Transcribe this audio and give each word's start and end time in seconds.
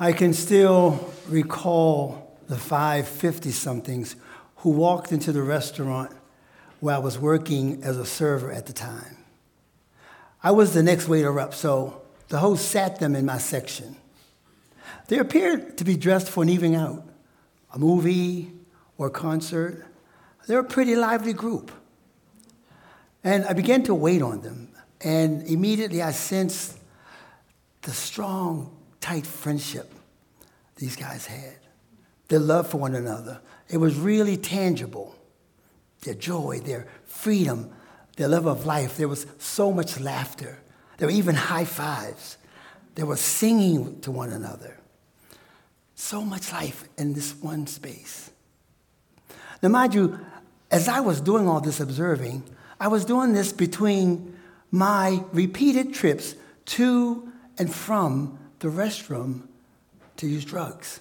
I 0.00 0.12
can 0.12 0.32
still 0.32 1.12
recall 1.28 2.38
the 2.46 2.56
five 2.56 3.08
50 3.08 3.50
somethings 3.50 4.14
who 4.58 4.70
walked 4.70 5.10
into 5.10 5.32
the 5.32 5.42
restaurant 5.42 6.12
where 6.78 6.94
I 6.94 6.98
was 6.98 7.18
working 7.18 7.82
as 7.82 7.96
a 7.96 8.06
server 8.06 8.52
at 8.52 8.66
the 8.66 8.72
time. 8.72 9.16
I 10.40 10.52
was 10.52 10.72
the 10.72 10.84
next 10.84 11.08
waiter 11.08 11.40
up, 11.40 11.52
so 11.52 12.02
the 12.28 12.38
host 12.38 12.68
sat 12.68 13.00
them 13.00 13.16
in 13.16 13.26
my 13.26 13.38
section. 13.38 13.96
They 15.08 15.18
appeared 15.18 15.76
to 15.78 15.84
be 15.84 15.96
dressed 15.96 16.28
for 16.28 16.44
an 16.44 16.48
evening 16.48 16.76
out, 16.76 17.02
a 17.74 17.78
movie 17.80 18.52
or 18.98 19.08
a 19.08 19.10
concert. 19.10 19.84
They're 20.46 20.60
a 20.60 20.64
pretty 20.64 20.94
lively 20.94 21.32
group. 21.32 21.72
And 23.24 23.44
I 23.46 23.52
began 23.52 23.82
to 23.84 23.94
wait 23.96 24.22
on 24.22 24.42
them, 24.42 24.68
and 25.00 25.44
immediately 25.48 26.02
I 26.02 26.12
sensed 26.12 26.78
the 27.82 27.90
strong, 27.90 28.77
tight 29.08 29.26
friendship 29.26 29.90
these 30.76 30.94
guys 30.94 31.24
had, 31.24 31.56
their 32.28 32.38
love 32.38 32.68
for 32.68 32.76
one 32.76 32.94
another. 32.94 33.40
It 33.70 33.78
was 33.78 33.96
really 33.96 34.36
tangible. 34.36 35.16
Their 36.02 36.12
joy, 36.12 36.60
their 36.62 36.86
freedom, 37.06 37.70
their 38.16 38.28
love 38.28 38.46
of 38.46 38.66
life. 38.66 38.98
There 38.98 39.08
was 39.08 39.26
so 39.38 39.72
much 39.72 39.98
laughter. 39.98 40.58
There 40.98 41.08
were 41.08 41.14
even 41.14 41.34
high 41.34 41.64
fives. 41.64 42.36
There 42.96 43.06
was 43.06 43.20
singing 43.20 43.98
to 44.02 44.10
one 44.10 44.28
another. 44.28 44.78
So 45.94 46.20
much 46.20 46.52
life 46.52 46.84
in 46.98 47.14
this 47.14 47.34
one 47.40 47.66
space. 47.66 48.30
Now, 49.62 49.70
mind 49.70 49.94
you, 49.94 50.20
as 50.70 50.86
I 50.86 51.00
was 51.00 51.22
doing 51.22 51.48
all 51.48 51.62
this 51.62 51.80
observing, 51.80 52.44
I 52.78 52.88
was 52.88 53.06
doing 53.06 53.32
this 53.32 53.52
between 53.52 54.36
my 54.70 55.24
repeated 55.32 55.94
trips 55.94 56.34
to 56.76 57.32
and 57.56 57.74
from 57.74 58.38
the 58.60 58.68
restroom 58.68 59.42
to 60.16 60.26
use 60.26 60.44
drugs. 60.44 61.00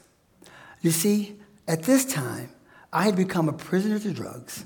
You 0.82 0.92
see, 0.92 1.38
at 1.68 1.84
this 1.84 2.06
time, 2.06 2.52
I 2.94 3.04
had 3.04 3.16
become 3.16 3.50
a 3.50 3.54
prisoner 3.54 4.00
to 4.00 4.14
drugs, 4.14 4.64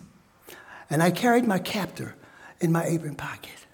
and 0.90 1.02
I 1.02 1.12
carried 1.12 1.46
my 1.46 1.60
captor 1.60 2.16
in 2.60 2.72
my 2.72 2.86
apron 2.86 3.16
pocket. 3.16 3.66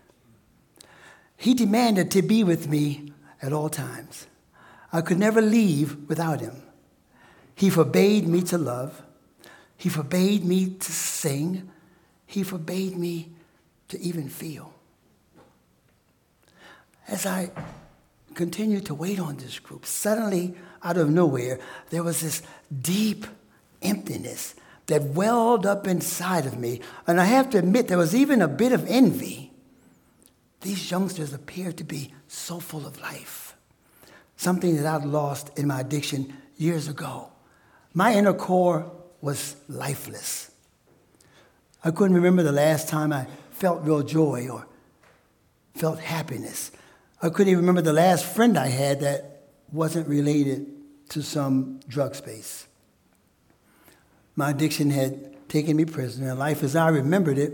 He 1.36 1.53
demanded 1.53 2.11
to 2.11 2.22
be 2.22 2.44
with 2.44 2.67
me 2.67 3.14
at 3.42 3.53
all 3.53 3.69
times. 3.69 4.27
I 4.92 5.02
could 5.02 5.20
never 5.20 5.42
leave 5.42 6.08
without 6.08 6.39
him. 6.39 6.64
He 7.53 7.70
forbade 7.70 8.27
me 8.27 8.42
to 8.44 8.58
love. 8.58 9.03
He 9.75 9.89
forbade 9.89 10.45
me 10.45 10.70
to 10.70 10.92
sing. 10.92 11.70
He 12.25 12.44
forbade 12.44 12.97
me 12.97 13.31
to 13.89 13.99
even 13.99 14.30
feel. 14.30 14.73
As 17.08 17.25
I 17.25 17.52
continued 18.38 18.85
to 18.85 18.93
wait 18.93 19.19
on 19.19 19.35
this 19.35 19.59
group, 19.59 19.85
suddenly, 19.85 20.55
out 20.83 20.95
of 20.95 21.09
nowhere, 21.09 21.59
there 21.89 22.03
was 22.03 22.21
this 22.21 22.41
deep 22.81 23.25
emptiness 23.81 24.55
that 24.85 25.03
welled 25.03 25.66
up 25.66 25.88
inside 25.88 26.45
of 26.45 26.58
me. 26.58 26.80
And 27.05 27.19
I 27.19 27.25
have 27.25 27.49
to 27.49 27.58
admit, 27.58 27.88
there 27.89 27.97
was 27.97 28.15
even 28.15 28.41
a 28.41 28.47
bit 28.47 28.71
of 28.71 28.88
envy. 28.88 29.52
These 30.61 30.89
youngsters 30.89 31.33
appeared 31.33 31.77
to 31.77 31.83
be 31.83 32.13
so 32.27 32.59
full 32.59 32.85
of 32.85 33.02
life, 33.02 33.55
something 34.38 34.77
that 34.77 34.85
I'd 34.85 35.05
lost 35.05 35.58
in 35.58 35.67
my 35.67 35.81
addiction 35.81 36.33
years 36.55 36.88
ago. 36.88 37.31
My 37.93 38.13
inner 38.13 38.33
core 38.33 38.91
was 39.19 39.55
lifeless. 39.67 40.52
I 41.83 41.91
couldn't 41.91 42.15
remember 42.15 42.43
the 42.43 42.52
last 42.52 42.88
time 42.88 43.11
I 43.11 43.27
felt 43.52 43.83
real 43.83 44.03
joy 44.03 44.47
or 44.47 44.67
felt 45.73 45.99
happiness. 45.99 46.71
I 47.22 47.30
couldn't 47.30 47.50
even 47.50 47.62
remember 47.62 47.82
the 47.82 47.94
last 47.94 48.26
friend 48.26 48.58
I 48.58 48.68
had 48.68 49.00
that 49.02 49.44
wasn't 49.72 50.08
related 50.08 50.68
to 51.10 51.23
some 51.23 51.80
drug 51.88 52.16
space. 52.16 52.68
My 54.36 54.52
addiction 54.52 54.92
had 54.92 55.50
taken 55.50 55.76
me 55.76 55.86
prisoner, 55.86 56.30
and 56.30 56.40
life 56.40 56.62
as 56.64 56.76
I 56.76 56.89
remembered 56.89 57.38
it 57.38 57.54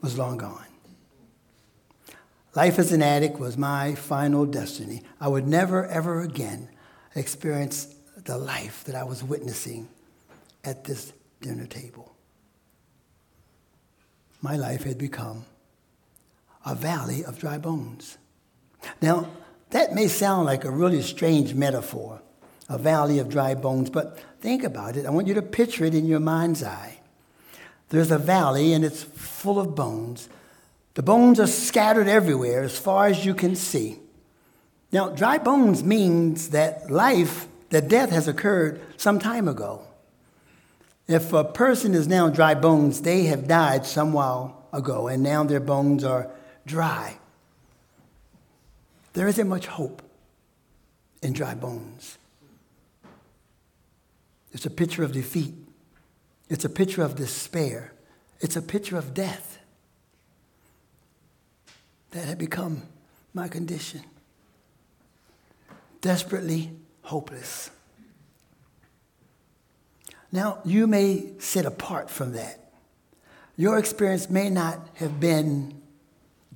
was 0.00 0.18
long 0.18 0.38
gone. 0.38 0.66
Life 2.54 2.78
as 2.78 2.90
an 2.90 3.02
addict 3.02 3.38
was 3.38 3.56
my 3.56 3.94
final 3.94 4.46
destiny. 4.46 5.02
I 5.20 5.28
would 5.28 5.46
never, 5.46 5.86
ever 5.86 6.22
again 6.22 6.68
experience 7.14 7.94
the 8.16 8.38
life 8.38 8.82
that 8.84 8.94
I 8.94 9.04
was 9.04 9.22
witnessing 9.22 9.88
at 10.64 10.84
this 10.84 11.12
dinner 11.40 11.66
table. 11.66 12.14
My 14.42 14.56
life 14.56 14.84
had 14.84 14.98
become 14.98 15.44
a 16.64 16.74
valley 16.74 17.24
of 17.24 17.38
dry 17.38 17.58
bones. 17.58 18.18
Now, 19.00 19.28
that 19.70 19.94
may 19.94 20.08
sound 20.08 20.46
like 20.46 20.64
a 20.64 20.70
really 20.70 21.02
strange 21.02 21.54
metaphor, 21.54 22.22
a 22.68 22.78
valley 22.78 23.18
of 23.18 23.28
dry 23.28 23.54
bones, 23.54 23.90
but 23.90 24.18
think 24.40 24.64
about 24.64 24.96
it. 24.96 25.06
I 25.06 25.10
want 25.10 25.26
you 25.26 25.34
to 25.34 25.42
picture 25.42 25.84
it 25.84 25.94
in 25.94 26.06
your 26.06 26.20
mind's 26.20 26.62
eye. 26.62 26.98
There's 27.88 28.10
a 28.10 28.18
valley 28.18 28.72
and 28.72 28.84
it's 28.84 29.02
full 29.02 29.60
of 29.60 29.74
bones. 29.74 30.28
The 30.94 31.02
bones 31.02 31.38
are 31.38 31.46
scattered 31.46 32.08
everywhere 32.08 32.62
as 32.62 32.78
far 32.78 33.06
as 33.06 33.26
you 33.26 33.34
can 33.34 33.54
see. 33.54 33.98
Now, 34.92 35.10
dry 35.10 35.38
bones 35.38 35.84
means 35.84 36.50
that 36.50 36.90
life, 36.90 37.46
that 37.70 37.88
death 37.88 38.10
has 38.10 38.28
occurred 38.28 38.80
some 38.96 39.18
time 39.18 39.46
ago. 39.46 39.82
If 41.06 41.32
a 41.32 41.44
person 41.44 41.94
is 41.94 42.08
now 42.08 42.28
dry 42.28 42.54
bones, 42.54 43.02
they 43.02 43.24
have 43.24 43.46
died 43.46 43.84
some 43.86 44.12
while 44.12 44.64
ago, 44.72 45.06
and 45.06 45.22
now 45.22 45.44
their 45.44 45.60
bones 45.60 46.02
are 46.02 46.30
dry. 46.64 47.18
There 49.16 49.26
isn't 49.28 49.48
much 49.48 49.66
hope 49.66 50.02
in 51.22 51.32
dry 51.32 51.54
bones. 51.54 52.18
It's 54.52 54.66
a 54.66 54.70
picture 54.70 55.02
of 55.04 55.12
defeat. 55.12 55.54
It's 56.50 56.66
a 56.66 56.68
picture 56.68 57.02
of 57.02 57.14
despair. 57.16 57.94
It's 58.40 58.56
a 58.56 58.62
picture 58.62 58.98
of 58.98 59.14
death. 59.14 59.58
That 62.10 62.26
had 62.26 62.36
become 62.36 62.82
my 63.32 63.48
condition. 63.48 64.02
Desperately 66.02 66.72
hopeless. 67.00 67.70
Now, 70.30 70.58
you 70.62 70.86
may 70.86 71.30
sit 71.38 71.64
apart 71.64 72.10
from 72.10 72.34
that. 72.34 72.70
Your 73.56 73.78
experience 73.78 74.28
may 74.28 74.50
not 74.50 74.90
have 74.96 75.18
been 75.18 75.80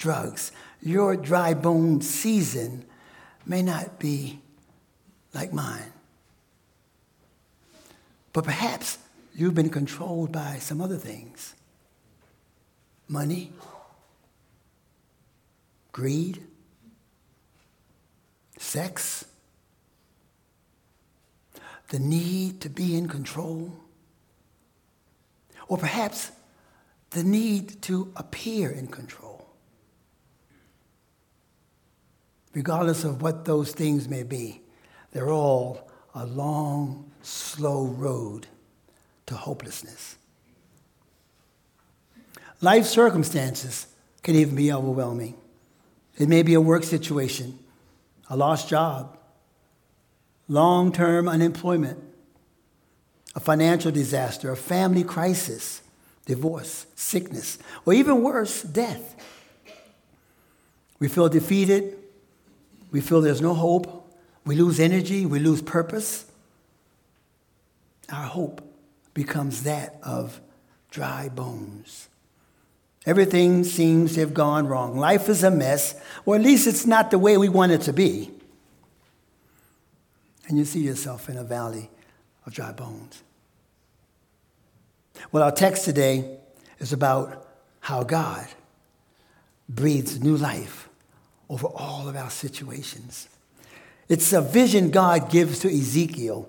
drugs. 0.00 0.50
Your 0.82 1.14
dry 1.14 1.54
bone 1.54 2.00
season 2.00 2.84
may 3.46 3.62
not 3.62 4.00
be 4.00 4.40
like 5.32 5.52
mine. 5.52 5.92
But 8.32 8.44
perhaps 8.44 8.98
you've 9.34 9.54
been 9.54 9.70
controlled 9.70 10.32
by 10.32 10.58
some 10.58 10.80
other 10.80 10.96
things 10.96 11.54
money, 13.06 13.52
greed, 15.92 16.40
sex, 18.56 19.24
the 21.88 21.98
need 21.98 22.60
to 22.60 22.70
be 22.70 22.96
in 22.96 23.08
control, 23.08 23.72
or 25.66 25.76
perhaps 25.76 26.30
the 27.10 27.24
need 27.24 27.82
to 27.82 28.12
appear 28.14 28.70
in 28.70 28.86
control. 28.86 29.29
Regardless 32.52 33.04
of 33.04 33.22
what 33.22 33.44
those 33.44 33.72
things 33.72 34.08
may 34.08 34.22
be, 34.22 34.62
they're 35.12 35.30
all 35.30 35.88
a 36.14 36.26
long, 36.26 37.10
slow 37.22 37.84
road 37.84 38.46
to 39.26 39.36
hopelessness. 39.36 40.16
Life 42.60 42.86
circumstances 42.86 43.86
can 44.22 44.34
even 44.34 44.54
be 44.54 44.72
overwhelming. 44.72 45.36
It 46.18 46.28
may 46.28 46.42
be 46.42 46.54
a 46.54 46.60
work 46.60 46.84
situation, 46.84 47.58
a 48.28 48.36
lost 48.36 48.68
job, 48.68 49.16
long 50.48 50.92
term 50.92 51.28
unemployment, 51.28 51.98
a 53.34 53.40
financial 53.40 53.90
disaster, 53.92 54.50
a 54.50 54.56
family 54.56 55.04
crisis, 55.04 55.82
divorce, 56.26 56.86
sickness, 56.94 57.58
or 57.86 57.94
even 57.94 58.22
worse, 58.22 58.62
death. 58.62 59.16
We 60.98 61.08
feel 61.08 61.28
defeated. 61.28 61.96
We 62.90 63.00
feel 63.00 63.20
there's 63.20 63.40
no 63.40 63.54
hope. 63.54 64.12
We 64.44 64.56
lose 64.56 64.80
energy. 64.80 65.26
We 65.26 65.38
lose 65.38 65.62
purpose. 65.62 66.26
Our 68.12 68.24
hope 68.24 68.62
becomes 69.14 69.62
that 69.64 69.98
of 70.02 70.40
dry 70.90 71.28
bones. 71.28 72.08
Everything 73.06 73.64
seems 73.64 74.14
to 74.14 74.20
have 74.20 74.34
gone 74.34 74.66
wrong. 74.66 74.98
Life 74.98 75.28
is 75.28 75.42
a 75.42 75.50
mess, 75.50 75.94
or 76.26 76.36
at 76.36 76.42
least 76.42 76.66
it's 76.66 76.86
not 76.86 77.10
the 77.10 77.18
way 77.18 77.36
we 77.36 77.48
want 77.48 77.72
it 77.72 77.82
to 77.82 77.92
be 77.92 78.30
and 80.50 80.58
you 80.58 80.64
see 80.64 80.80
yourself 80.80 81.28
in 81.30 81.36
a 81.38 81.44
valley 81.44 81.88
of 82.44 82.52
dry 82.52 82.72
bones. 82.72 83.22
Well, 85.30 85.44
our 85.44 85.52
text 85.52 85.84
today 85.84 86.38
is 86.80 86.92
about 86.92 87.46
how 87.78 88.02
God 88.02 88.46
breathes 89.68 90.20
new 90.20 90.36
life 90.36 90.88
over 91.50 91.66
all 91.66 92.08
of 92.08 92.16
our 92.16 92.30
situations. 92.30 93.28
It's 94.08 94.32
a 94.32 94.40
vision 94.40 94.90
God 94.90 95.30
gives 95.30 95.58
to 95.58 95.68
Ezekiel. 95.68 96.48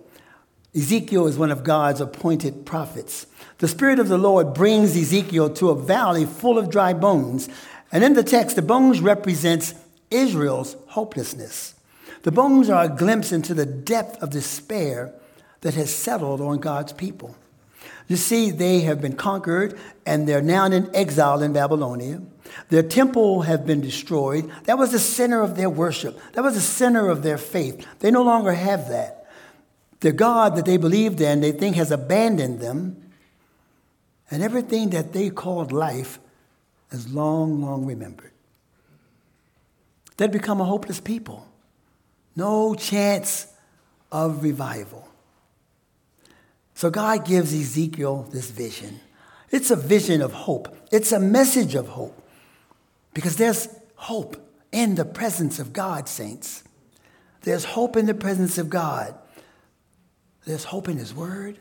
Ezekiel 0.76 1.28
is 1.28 1.38
one 1.38 1.52
of 1.52 1.64
God's 1.64 2.00
appointed 2.00 2.66
prophets. 2.66 3.26
The 3.58 3.68
Spirit 3.68 4.00
of 4.00 4.08
the 4.08 4.18
Lord 4.18 4.54
brings 4.54 4.96
Ezekiel 4.96 5.50
to 5.56 5.70
a 5.70 5.76
valley 5.76 6.26
full 6.26 6.58
of 6.58 6.70
dry 6.70 6.94
bones. 6.94 7.50
And 7.92 8.04
in 8.04 8.14
the 8.14 8.24
text, 8.24 8.56
the 8.56 8.62
bones 8.62 9.02
represents 9.02 9.74
Israel's 10.12 10.78
hopelessness. 10.88 11.74
The 12.22 12.32
bones 12.32 12.70
are 12.70 12.86
a 12.86 12.96
glimpse 12.96 13.32
into 13.32 13.56
the 13.56 13.66
depth 13.66 14.22
of 14.22 14.30
despair 14.30 15.14
that 15.62 15.74
has 15.74 15.94
settled 15.94 16.42
on 16.42 16.60
God's 16.60 16.94
people. 16.94 17.36
You 18.08 18.18
see, 18.18 18.52
they 18.52 18.82
have 18.82 19.02
been 19.02 19.16
conquered 19.16 19.80
and 20.06 20.28
they're 20.28 20.42
now 20.42 20.66
in 20.66 20.94
exile 20.96 21.42
in 21.42 21.54
Babylonia. 21.54 22.22
Their 22.70 22.84
temple 22.84 23.44
has 23.44 23.62
been 23.62 23.82
destroyed. 23.82 24.52
That 24.66 24.78
was 24.78 24.92
the 24.92 25.00
center 25.00 25.42
of 25.42 25.56
their 25.56 25.70
worship, 25.70 26.20
that 26.34 26.44
was 26.44 26.56
the 26.56 26.62
center 26.62 27.10
of 27.10 27.24
their 27.24 27.38
faith. 27.38 27.86
They 28.00 28.12
no 28.12 28.24
longer 28.24 28.54
have 28.54 28.90
that. 28.90 29.28
The 30.02 30.12
God 30.12 30.56
that 30.56 30.66
they 30.66 30.78
believed 30.78 31.22
in, 31.22 31.42
they 31.42 31.52
think 31.52 31.76
has 31.76 31.92
abandoned 31.92 32.60
them. 32.60 33.12
And 34.30 34.42
everything 34.42 34.90
that 34.92 35.14
they 35.14 35.30
called 35.30 35.72
life 35.72 36.20
is 36.92 37.14
long, 37.14 37.62
long 37.62 37.86
remembered. 37.86 38.32
They'd 40.18 40.32
become 40.32 40.60
a 40.60 40.66
hopeless 40.66 41.00
people. 41.00 41.48
No 42.36 42.76
chance 42.76 43.48
of 44.12 44.44
revival. 44.44 45.08
So 46.82 46.90
God 46.90 47.26
gives 47.26 47.54
Ezekiel 47.54 48.28
this 48.32 48.50
vision. 48.50 49.02
It's 49.52 49.70
a 49.70 49.76
vision 49.76 50.20
of 50.20 50.34
hope, 50.34 50.76
it's 50.92 51.12
a 51.12 51.20
message 51.20 51.76
of 51.76 51.90
hope. 51.90 52.20
Because 53.14 53.36
there's 53.36 53.68
hope 53.94 54.36
in 54.72 54.96
the 54.96 55.06
presence 55.06 55.60
of 55.60 55.74
God, 55.74 56.10
saints. 56.10 56.64
There's 57.42 57.66
hope 57.66 57.98
in 57.98 58.08
the 58.08 58.16
presence 58.16 58.58
of 58.58 58.72
God. 58.72 59.14
There's 60.48 60.64
hope 60.64 60.90
in 60.90 60.98
His 60.98 61.14
Word, 61.14 61.60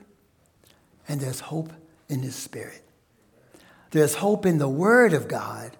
and 1.07 1.21
there's 1.21 1.41
hope 1.41 1.71
in 2.09 2.21
His 2.21 2.35
Spirit. 2.35 2.81
There's 3.91 4.15
hope 4.15 4.47
in 4.47 4.57
the 4.57 4.71
Word 4.71 5.13
of 5.13 5.29
God, 5.29 5.77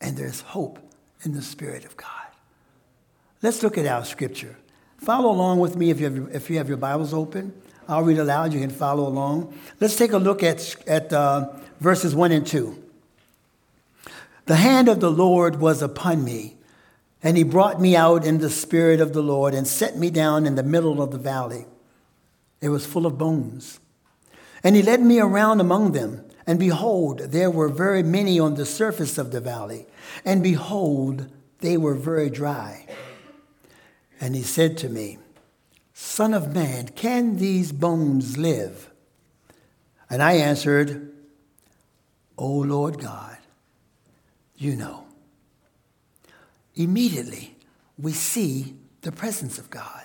and 0.00 0.16
there's 0.16 0.40
hope 0.40 0.80
in 1.22 1.34
the 1.34 1.42
Spirit 1.42 1.84
of 1.84 1.96
God. 1.96 2.10
Let's 3.42 3.62
look 3.62 3.78
at 3.78 3.86
our 3.86 4.04
scripture. 4.04 4.56
Follow 4.98 5.30
along 5.30 5.60
with 5.60 5.76
me 5.76 5.90
if 5.90 6.00
you 6.00 6.10
have, 6.10 6.34
if 6.34 6.50
you 6.50 6.58
have 6.58 6.66
your 6.66 6.78
Bibles 6.78 7.14
open. 7.14 7.52
I'll 7.88 8.02
read 8.02 8.18
aloud. 8.18 8.52
You 8.52 8.60
can 8.60 8.70
follow 8.70 9.06
along. 9.06 9.56
Let's 9.80 9.96
take 9.96 10.12
a 10.12 10.18
look 10.18 10.42
at, 10.42 10.76
at 10.88 11.12
uh, 11.12 11.52
verses 11.80 12.14
1 12.14 12.32
and 12.32 12.46
2. 12.46 12.82
The 14.46 14.56
hand 14.56 14.88
of 14.88 15.00
the 15.00 15.10
Lord 15.10 15.60
was 15.60 15.82
upon 15.82 16.24
me, 16.24 16.56
and 17.22 17.36
he 17.36 17.42
brought 17.42 17.80
me 17.80 17.96
out 17.96 18.24
in 18.24 18.38
the 18.38 18.50
spirit 18.50 19.00
of 19.00 19.12
the 19.12 19.22
Lord 19.22 19.54
and 19.54 19.66
set 19.66 19.96
me 19.96 20.10
down 20.10 20.46
in 20.46 20.54
the 20.54 20.62
middle 20.62 21.02
of 21.02 21.10
the 21.10 21.18
valley. 21.18 21.66
It 22.60 22.68
was 22.68 22.86
full 22.86 23.06
of 23.06 23.18
bones. 23.18 23.80
And 24.62 24.76
he 24.76 24.82
led 24.82 25.00
me 25.00 25.20
around 25.20 25.60
among 25.60 25.92
them, 25.92 26.24
and 26.46 26.58
behold, 26.58 27.18
there 27.18 27.50
were 27.50 27.68
very 27.68 28.02
many 28.02 28.38
on 28.38 28.54
the 28.54 28.66
surface 28.66 29.18
of 29.18 29.32
the 29.32 29.40
valley, 29.40 29.86
and 30.24 30.42
behold, 30.42 31.28
they 31.60 31.76
were 31.76 31.94
very 31.94 32.30
dry. 32.30 32.86
And 34.20 34.34
he 34.34 34.42
said 34.42 34.78
to 34.78 34.88
me, 34.88 35.18
Son 35.98 36.34
of 36.34 36.54
man, 36.54 36.88
can 36.88 37.38
these 37.38 37.72
bones 37.72 38.36
live? 38.36 38.90
And 40.10 40.22
I 40.22 40.34
answered, 40.34 41.10
O 42.36 42.46
Lord 42.46 43.00
God, 43.00 43.38
you 44.56 44.76
know. 44.76 45.06
Immediately, 46.74 47.56
we 47.96 48.12
see 48.12 48.74
the 49.00 49.10
presence 49.10 49.58
of 49.58 49.70
God. 49.70 50.04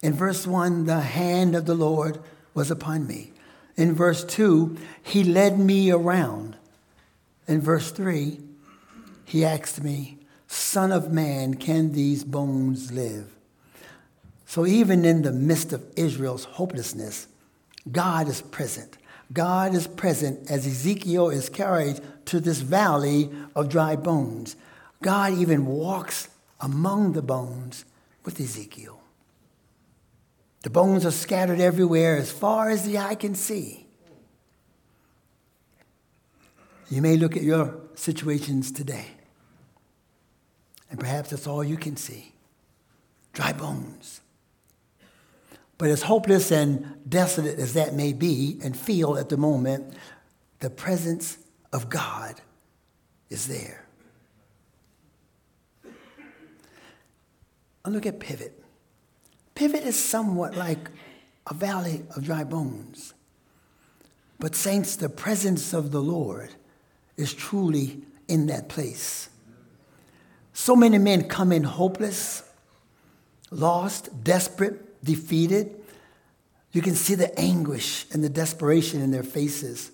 In 0.00 0.12
verse 0.12 0.46
1, 0.46 0.86
the 0.86 1.00
hand 1.00 1.56
of 1.56 1.66
the 1.66 1.74
Lord 1.74 2.20
was 2.54 2.70
upon 2.70 3.08
me. 3.08 3.32
In 3.76 3.94
verse 3.94 4.22
2, 4.24 4.78
he 5.02 5.24
led 5.24 5.58
me 5.58 5.90
around. 5.90 6.56
In 7.48 7.60
verse 7.60 7.90
3, 7.90 8.38
he 9.24 9.44
asked 9.44 9.82
me, 9.82 10.18
Son 10.46 10.92
of 10.92 11.10
man, 11.12 11.54
can 11.54 11.94
these 11.94 12.22
bones 12.22 12.92
live? 12.92 13.33
So, 14.46 14.66
even 14.66 15.04
in 15.04 15.22
the 15.22 15.32
midst 15.32 15.72
of 15.72 15.82
Israel's 15.96 16.44
hopelessness, 16.44 17.26
God 17.90 18.28
is 18.28 18.42
present. 18.42 18.98
God 19.32 19.74
is 19.74 19.86
present 19.86 20.50
as 20.50 20.66
Ezekiel 20.66 21.30
is 21.30 21.48
carried 21.48 22.00
to 22.26 22.40
this 22.40 22.60
valley 22.60 23.30
of 23.54 23.68
dry 23.68 23.96
bones. 23.96 24.56
God 25.02 25.32
even 25.32 25.66
walks 25.66 26.28
among 26.60 27.12
the 27.12 27.22
bones 27.22 27.84
with 28.24 28.40
Ezekiel. 28.40 29.00
The 30.62 30.70
bones 30.70 31.04
are 31.04 31.10
scattered 31.10 31.60
everywhere 31.60 32.16
as 32.16 32.32
far 32.32 32.70
as 32.70 32.86
the 32.86 32.98
eye 32.98 33.16
can 33.16 33.34
see. 33.34 33.86
You 36.90 37.02
may 37.02 37.16
look 37.16 37.36
at 37.36 37.42
your 37.42 37.80
situations 37.94 38.70
today, 38.70 39.06
and 40.90 40.98
perhaps 40.98 41.30
that's 41.30 41.46
all 41.46 41.64
you 41.64 41.76
can 41.76 41.96
see 41.96 42.32
dry 43.32 43.52
bones. 43.52 44.20
But 45.76 45.90
as 45.90 46.02
hopeless 46.02 46.50
and 46.50 46.98
desolate 47.08 47.58
as 47.58 47.74
that 47.74 47.94
may 47.94 48.12
be 48.12 48.58
and 48.62 48.76
feel 48.76 49.16
at 49.18 49.28
the 49.28 49.36
moment, 49.36 49.94
the 50.60 50.70
presence 50.70 51.38
of 51.72 51.88
God 51.88 52.40
is 53.28 53.48
there. 53.48 53.84
And 57.84 57.92
look 57.92 58.06
at 58.06 58.20
Pivot. 58.20 58.62
Pivot 59.54 59.84
is 59.84 59.96
somewhat 59.96 60.56
like 60.56 60.90
a 61.46 61.54
valley 61.54 62.04
of 62.16 62.24
dry 62.24 62.44
bones. 62.44 63.12
But, 64.38 64.54
saints, 64.54 64.96
the 64.96 65.08
presence 65.08 65.72
of 65.72 65.90
the 65.90 66.00
Lord 66.00 66.50
is 67.16 67.34
truly 67.34 68.02
in 68.26 68.46
that 68.46 68.68
place. 68.68 69.28
So 70.52 70.74
many 70.74 70.98
men 70.98 71.28
come 71.28 71.52
in 71.52 71.64
hopeless, 71.64 72.42
lost, 73.50 74.24
desperate, 74.24 74.83
defeated. 75.04 75.80
You 76.72 76.82
can 76.82 76.96
see 76.96 77.14
the 77.14 77.38
anguish 77.38 78.06
and 78.12 78.24
the 78.24 78.28
desperation 78.28 79.00
in 79.00 79.12
their 79.12 79.22
faces. 79.22 79.92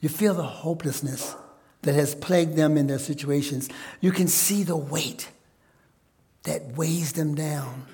You 0.00 0.08
feel 0.08 0.34
the 0.34 0.44
hopelessness 0.44 1.34
that 1.82 1.94
has 1.94 2.14
plagued 2.14 2.54
them 2.56 2.76
in 2.76 2.86
their 2.86 2.98
situations. 2.98 3.68
You 4.00 4.12
can 4.12 4.28
see 4.28 4.62
the 4.62 4.76
weight 4.76 5.30
that 6.44 6.76
weighs 6.76 7.12
them 7.14 7.34
down 7.34 7.86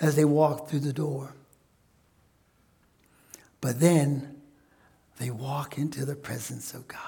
as 0.00 0.16
they 0.16 0.24
walk 0.24 0.68
through 0.68 0.80
the 0.80 0.92
door. 0.92 1.34
But 3.60 3.80
then 3.80 4.40
they 5.18 5.30
walk 5.30 5.78
into 5.78 6.04
the 6.04 6.14
presence 6.14 6.74
of 6.74 6.86
God. 6.86 7.00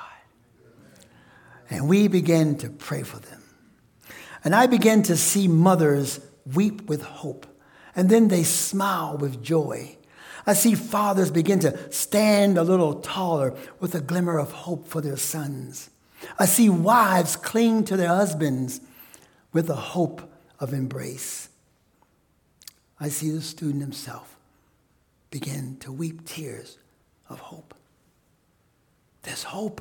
And 1.71 1.89
we 1.89 2.09
begin 2.09 2.57
to 2.59 2.71
pray 2.71 3.03
for 3.03 3.19
them. 3.19 3.43
And 4.45 4.55
I 4.55 4.67
begin 4.67 5.03
to 5.05 5.17
see 5.17 5.49
mothers 5.49 6.21
weep 6.55 6.89
with 6.89 7.03
hope, 7.03 7.47
and 7.99 8.09
then 8.09 8.29
they 8.29 8.45
smile 8.45 9.19
with 9.19 9.43
joy. 9.43 9.97
I 10.47 10.53
see 10.53 10.77
fathers 10.77 11.33
begin 11.33 11.59
to 11.59 11.93
stand 11.93 12.57
a 12.57 12.63
little 12.63 13.01
taller 13.01 13.57
with 13.81 13.93
a 13.97 14.01
glimmer 14.01 14.39
of 14.39 14.53
hope 14.53 14.87
for 14.87 15.01
their 15.01 15.17
sons. 15.17 15.91
I 16.39 16.47
see 16.47 16.69
wives 16.69 17.35
cling 17.35 17.83
to 17.87 17.97
their 17.97 18.07
husbands 18.07 18.81
with 19.53 19.69
a 19.69 19.75
hope 19.75 20.31
of 20.61 20.73
embrace. 20.73 21.49
I 23.01 23.09
see 23.09 23.33
the 23.33 23.43
student 23.43 23.83
himself 23.83 24.37
begin 25.33 25.77
to 25.81 25.91
weep 25.91 26.25
tears 26.25 26.79
of 27.29 27.41
hope. 27.41 27.75
There's 29.23 29.43
hope 29.43 29.81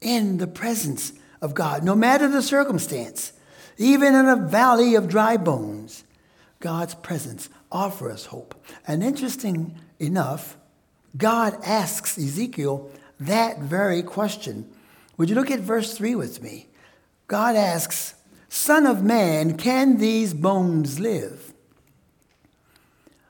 in 0.00 0.38
the 0.38 0.46
presence 0.46 1.12
of 1.42 1.52
God, 1.52 1.84
no 1.84 1.94
matter 1.94 2.26
the 2.26 2.40
circumstance. 2.40 3.34
Even 3.76 4.14
in 4.14 4.30
a 4.30 4.36
valley 4.36 4.94
of 4.94 5.10
dry 5.10 5.36
bones, 5.36 6.04
God's 6.64 6.94
presence 6.94 7.50
offer 7.70 8.10
us 8.10 8.24
hope. 8.24 8.54
And 8.86 9.02
interesting 9.04 9.78
enough, 9.98 10.56
God 11.14 11.58
asks 11.62 12.16
Ezekiel 12.16 12.90
that 13.20 13.58
very 13.58 14.02
question. 14.02 14.72
Would 15.18 15.28
you 15.28 15.34
look 15.34 15.50
at 15.50 15.60
verse 15.60 15.94
3 15.94 16.14
with 16.14 16.42
me? 16.42 16.68
God 17.28 17.54
asks, 17.54 18.14
Son 18.48 18.86
of 18.86 19.04
man, 19.04 19.58
can 19.58 19.98
these 19.98 20.32
bones 20.32 20.98
live? 20.98 21.52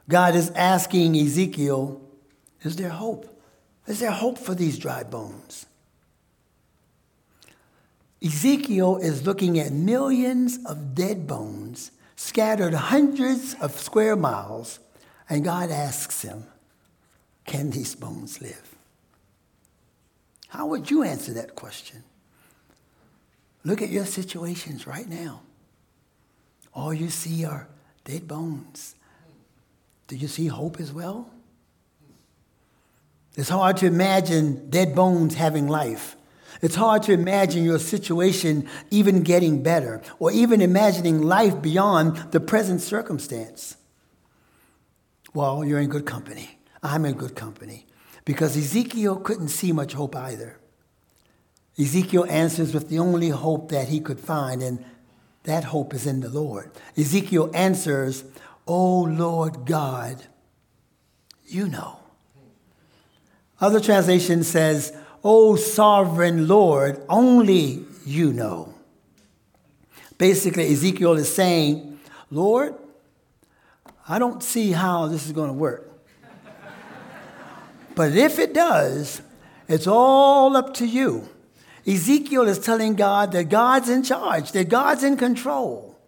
God 0.09 0.37
is 0.37 0.51
asking 0.51 1.17
Ezekiel, 1.17 2.01
Is 2.63 2.77
there 2.77 2.91
hope? 2.91 3.43
Is 3.89 3.99
there 3.99 4.13
hope 4.13 4.39
for 4.39 4.55
these 4.55 4.79
dry 4.79 5.03
bones? 5.03 5.67
Ezekiel 8.25 8.99
is 8.99 9.27
looking 9.27 9.59
at 9.59 9.73
millions 9.73 10.61
of 10.65 10.95
dead 10.95 11.27
bones 11.27 11.91
scattered 12.17 12.75
hundreds 12.75 13.55
of 13.55 13.79
square 13.81 14.17
miles, 14.17 14.81
and 15.29 15.45
God 15.45 15.71
asks 15.71 16.23
him, 16.23 16.45
Can 17.47 17.71
these 17.71 17.95
bones 17.95 18.41
live? 18.41 18.75
How 20.49 20.67
would 20.67 20.91
you 20.91 21.03
answer 21.03 21.33
that 21.35 21.55
question? 21.55 22.05
Look 23.65 23.83
at 23.83 23.89
your 23.89 24.07
situations 24.07 24.87
right 24.87 25.09
now. 25.09 25.41
all 26.75 26.93
you 26.93 27.09
see 27.09 27.45
are 27.45 27.69
dead 28.05 28.27
bones. 28.27 28.95
Do 30.09 30.17
you 30.17 30.29
see 30.29 30.49
hope 30.49 30.81
as 30.81 30.93
well? 30.93 31.31
It's 33.37 33.49
hard 33.49 33.79
to 33.79 33.87
imagine 33.87 34.71
dead 34.71 34.95
bones 34.95 35.35
having 35.35 35.69
life. 35.69 36.17
It's 36.63 36.77
hard 36.77 37.03
to 37.05 37.13
imagine 37.13 37.65
your 37.65 37.79
situation 37.79 38.69
even 38.91 39.23
getting 39.23 39.63
better 39.63 40.03
or 40.19 40.31
even 40.33 40.61
imagining 40.61 41.23
life 41.23 41.61
beyond 41.61 42.33
the 42.33 42.41
present 42.41 42.81
circumstance. 42.81 43.77
Well, 45.35 45.65
you're 45.65 45.81
in 45.81 45.89
good 45.89 46.07
company. 46.07 46.59
I'm 46.83 47.05
in 47.05 47.15
good 47.15 47.35
company 47.35 47.87
because 48.25 48.57
Ezekiel 48.57 49.17
couldn't 49.17 49.49
see 49.49 49.73
much 49.73 49.95
hope 49.95 50.15
either. 50.15 50.59
Ezekiel 51.79 52.25
answers 52.29 52.73
with 52.73 52.89
the 52.89 52.99
only 52.99 53.31
hope 53.31 53.71
that 53.71 53.89
he 53.89 54.01
could 54.01 54.21
find, 54.21 54.63
and 54.63 54.85
that 55.43 55.65
hope 55.65 55.93
is 55.93 56.07
in 56.07 56.21
the 56.21 56.29
Lord. 56.29 56.71
Ezekiel 56.97 57.51
answers, 57.53 58.25
O 58.67 59.01
Lord 59.01 59.67
God, 59.67 60.25
you 61.45 61.69
know. 61.69 61.99
Other 63.61 63.81
translation 63.81 64.45
says, 64.45 64.97
O 65.25 65.57
sovereign 65.57 66.47
Lord, 66.47 67.03
only 67.09 67.85
you 68.05 68.33
know. 68.33 68.75
Basically, 70.19 70.71
Ezekiel 70.71 71.15
is 71.15 71.35
saying, 71.35 71.99
Lord, 72.31 72.75
I 74.07 74.19
don't 74.19 74.43
see 74.43 74.73
how 74.73 75.07
this 75.07 75.25
is 75.25 75.33
going 75.33 75.49
to 75.49 75.55
work. 75.55 75.91
but 77.95 78.15
if 78.15 78.39
it 78.39 78.53
does, 78.53 79.23
it's 79.67 79.87
all 79.87 80.57
up 80.57 80.75
to 80.75 80.87
you. 80.87 81.29
Ezekiel 81.87 82.47
is 82.49 82.59
telling 82.59 82.95
God 82.95 83.33
that 83.33 83.49
God's 83.49 83.89
in 83.89 84.03
charge, 84.03 84.53
that 84.53 84.69
God's 84.69 85.03
in 85.03 85.17
control. 85.17 85.99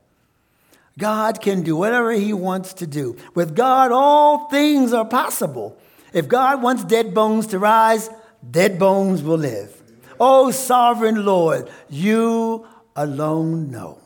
God 0.99 1.43
can 1.43 1.63
do 1.63 1.77
whatever 1.77 2.13
he 2.13 2.33
wants 2.33 2.73
to 2.75 2.87
do. 2.87 3.17
With 3.35 3.55
God, 3.55 3.93
all 3.93 4.49
things 4.49 4.93
are 4.93 5.05
possible. 5.05 5.77
If 6.15 6.29
God 6.29 6.63
wants 6.63 6.85
dead 6.85 7.13
bones 7.13 7.47
to 7.49 7.59
rise, 7.59 8.09
dead 8.51 8.79
bones 8.79 9.23
will 9.23 9.39
live. 9.39 9.83
Oh, 10.19 10.51
sovereign 10.51 11.25
Lord, 11.25 11.71
you 11.89 12.67
alone 12.95 13.71
know. 13.71 13.99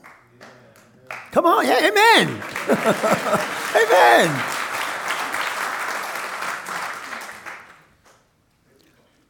Come 1.30 1.46
on, 1.46 1.64
yeah, 1.64 1.88
amen. 1.88 2.42
amen. 3.76 4.44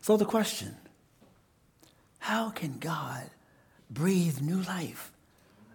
So, 0.00 0.16
the 0.16 0.24
question 0.24 0.76
how 2.20 2.50
can 2.50 2.78
God 2.78 3.30
breathe 3.90 4.40
new 4.40 4.62
life 4.62 5.12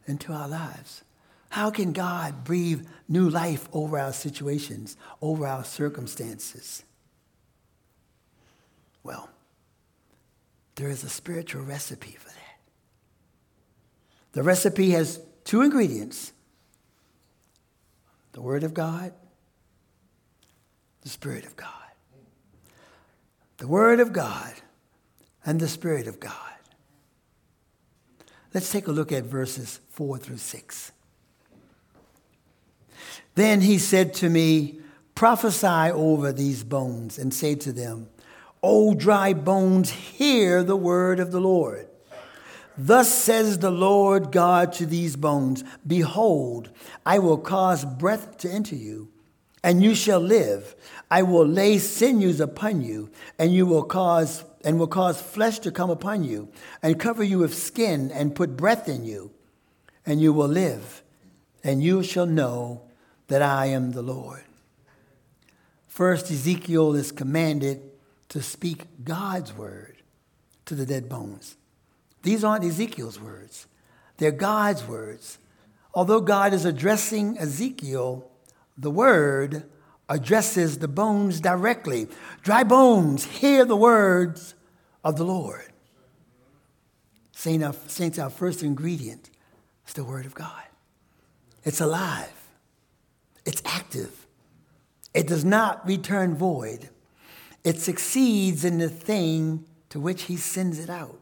into 0.07 0.33
our 0.33 0.47
lives? 0.47 1.03
How 1.49 1.69
can 1.69 1.93
God 1.93 2.43
breathe 2.43 2.85
new 3.07 3.29
life 3.29 3.69
over 3.71 3.97
our 3.97 4.11
situations, 4.11 4.97
over 5.21 5.45
our 5.45 5.63
circumstances? 5.63 6.83
Well, 9.05 9.29
there 10.77 10.89
is 10.89 11.03
a 11.03 11.09
spiritual 11.09 11.61
recipe 11.61 12.17
for 12.19 12.27
that. 12.27 12.59
The 14.31 14.41
recipe 14.41 14.89
has 14.89 15.21
two 15.45 15.61
ingredients 15.61 16.33
the 18.33 18.41
Word 18.41 18.63
of 18.63 18.73
God, 18.73 19.13
the 21.03 21.09
Spirit 21.09 21.45
of 21.45 21.55
God. 21.55 21.69
The 23.57 23.67
Word 23.67 24.01
of 24.01 24.11
God 24.11 24.53
and 25.45 25.59
the 25.59 25.69
Spirit 25.69 26.07
of 26.07 26.19
God. 26.19 26.33
Let's 28.53 28.71
take 28.71 28.87
a 28.87 28.91
look 28.91 29.11
at 29.11 29.23
verses 29.23 29.79
4 29.91 30.17
through 30.17 30.37
6. 30.37 30.91
Then 33.35 33.61
he 33.61 33.77
said 33.77 34.15
to 34.15 34.29
me, 34.29 34.79
Prophesy 35.13 35.91
over 35.91 36.33
these 36.33 36.63
bones 36.63 37.19
and 37.19 37.33
say 37.33 37.55
to 37.55 37.71
them, 37.71 38.09
O 38.67 38.95
dry 38.95 39.31
bones, 39.31 39.91
hear 39.91 40.63
the 40.63 40.75
word 40.75 41.19
of 41.19 41.31
the 41.31 41.39
Lord. 41.39 41.87
Thus 42.75 43.13
says 43.13 43.59
the 43.59 43.69
Lord 43.69 44.31
God 44.31 44.73
to 44.73 44.87
these 44.87 45.15
bones 45.15 45.63
Behold, 45.85 46.71
I 47.05 47.19
will 47.19 47.37
cause 47.37 47.85
breath 47.85 48.39
to 48.39 48.49
enter 48.49 48.75
you, 48.75 49.09
and 49.63 49.83
you 49.83 49.93
shall 49.93 50.19
live. 50.19 50.75
I 51.11 51.21
will 51.21 51.45
lay 51.45 51.77
sinews 51.77 52.39
upon 52.39 52.81
you, 52.81 53.11
and 53.37 53.53
you 53.53 53.67
will 53.67 53.83
cause 53.83 54.43
and 54.63 54.79
will 54.79 54.87
cause 54.87 55.21
flesh 55.21 55.59
to 55.59 55.71
come 55.71 55.91
upon 55.91 56.23
you, 56.23 56.49
and 56.81 56.99
cover 56.99 57.23
you 57.23 57.37
with 57.37 57.53
skin, 57.53 58.09
and 58.11 58.33
put 58.33 58.57
breath 58.57 58.89
in 58.89 59.05
you, 59.05 59.29
and 60.07 60.19
you 60.19 60.33
will 60.33 60.47
live, 60.47 61.03
and 61.63 61.83
you 61.83 62.01
shall 62.01 62.25
know 62.25 62.81
that 63.27 63.43
I 63.43 63.67
am 63.67 63.91
the 63.91 64.01
Lord. 64.01 64.43
First, 65.87 66.31
Ezekiel 66.31 66.95
is 66.95 67.11
commanded 67.11 67.91
to 68.29 68.41
speak 68.41 69.03
God's 69.03 69.53
word 69.53 69.97
to 70.65 70.75
the 70.75 70.85
dead 70.85 71.07
bones. 71.07 71.57
These 72.23 72.43
aren't 72.43 72.65
Ezekiel's 72.65 73.19
words, 73.19 73.67
they're 74.17 74.31
God's 74.31 74.85
words. 74.85 75.37
Although 75.93 76.21
God 76.21 76.53
is 76.53 76.65
addressing 76.65 77.37
Ezekiel, 77.37 78.29
the 78.77 78.91
word 78.91 79.63
addresses 80.09 80.79
the 80.79 80.89
bones 80.89 81.39
directly. 81.39 82.07
Dry 82.41 82.63
bones, 82.63 83.23
hear 83.23 83.63
the 83.63 83.77
words 83.77 84.55
of 85.05 85.15
the 85.15 85.23
Lord. 85.23 85.71
Saints, 87.31 88.19
our 88.19 88.29
first 88.29 88.61
ingredient 88.61 89.29
is 89.87 89.93
the 89.93 90.03
word 90.03 90.25
of 90.25 90.33
God. 90.33 90.63
It's 91.63 91.79
alive, 91.79 92.33
it's 93.45 93.61
active, 93.63 94.27
it 95.13 95.27
does 95.27 95.45
not 95.45 95.87
return 95.87 96.35
void. 96.35 96.89
It 97.65 97.81
succeeds 97.81 98.63
in 98.63 98.77
the 98.77 98.89
thing 98.89 99.65
to 99.89 99.99
which 99.99 100.23
he 100.23 100.37
sends 100.37 100.77
it 100.77 100.89
out. 100.89 101.19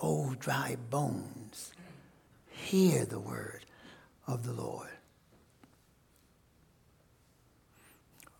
Oh, 0.00 0.34
dry 0.40 0.78
bones, 0.88 1.72
hear 2.48 3.04
the 3.04 3.20
word 3.20 3.66
of 4.26 4.46
the 4.46 4.54
Lord. 4.54 4.88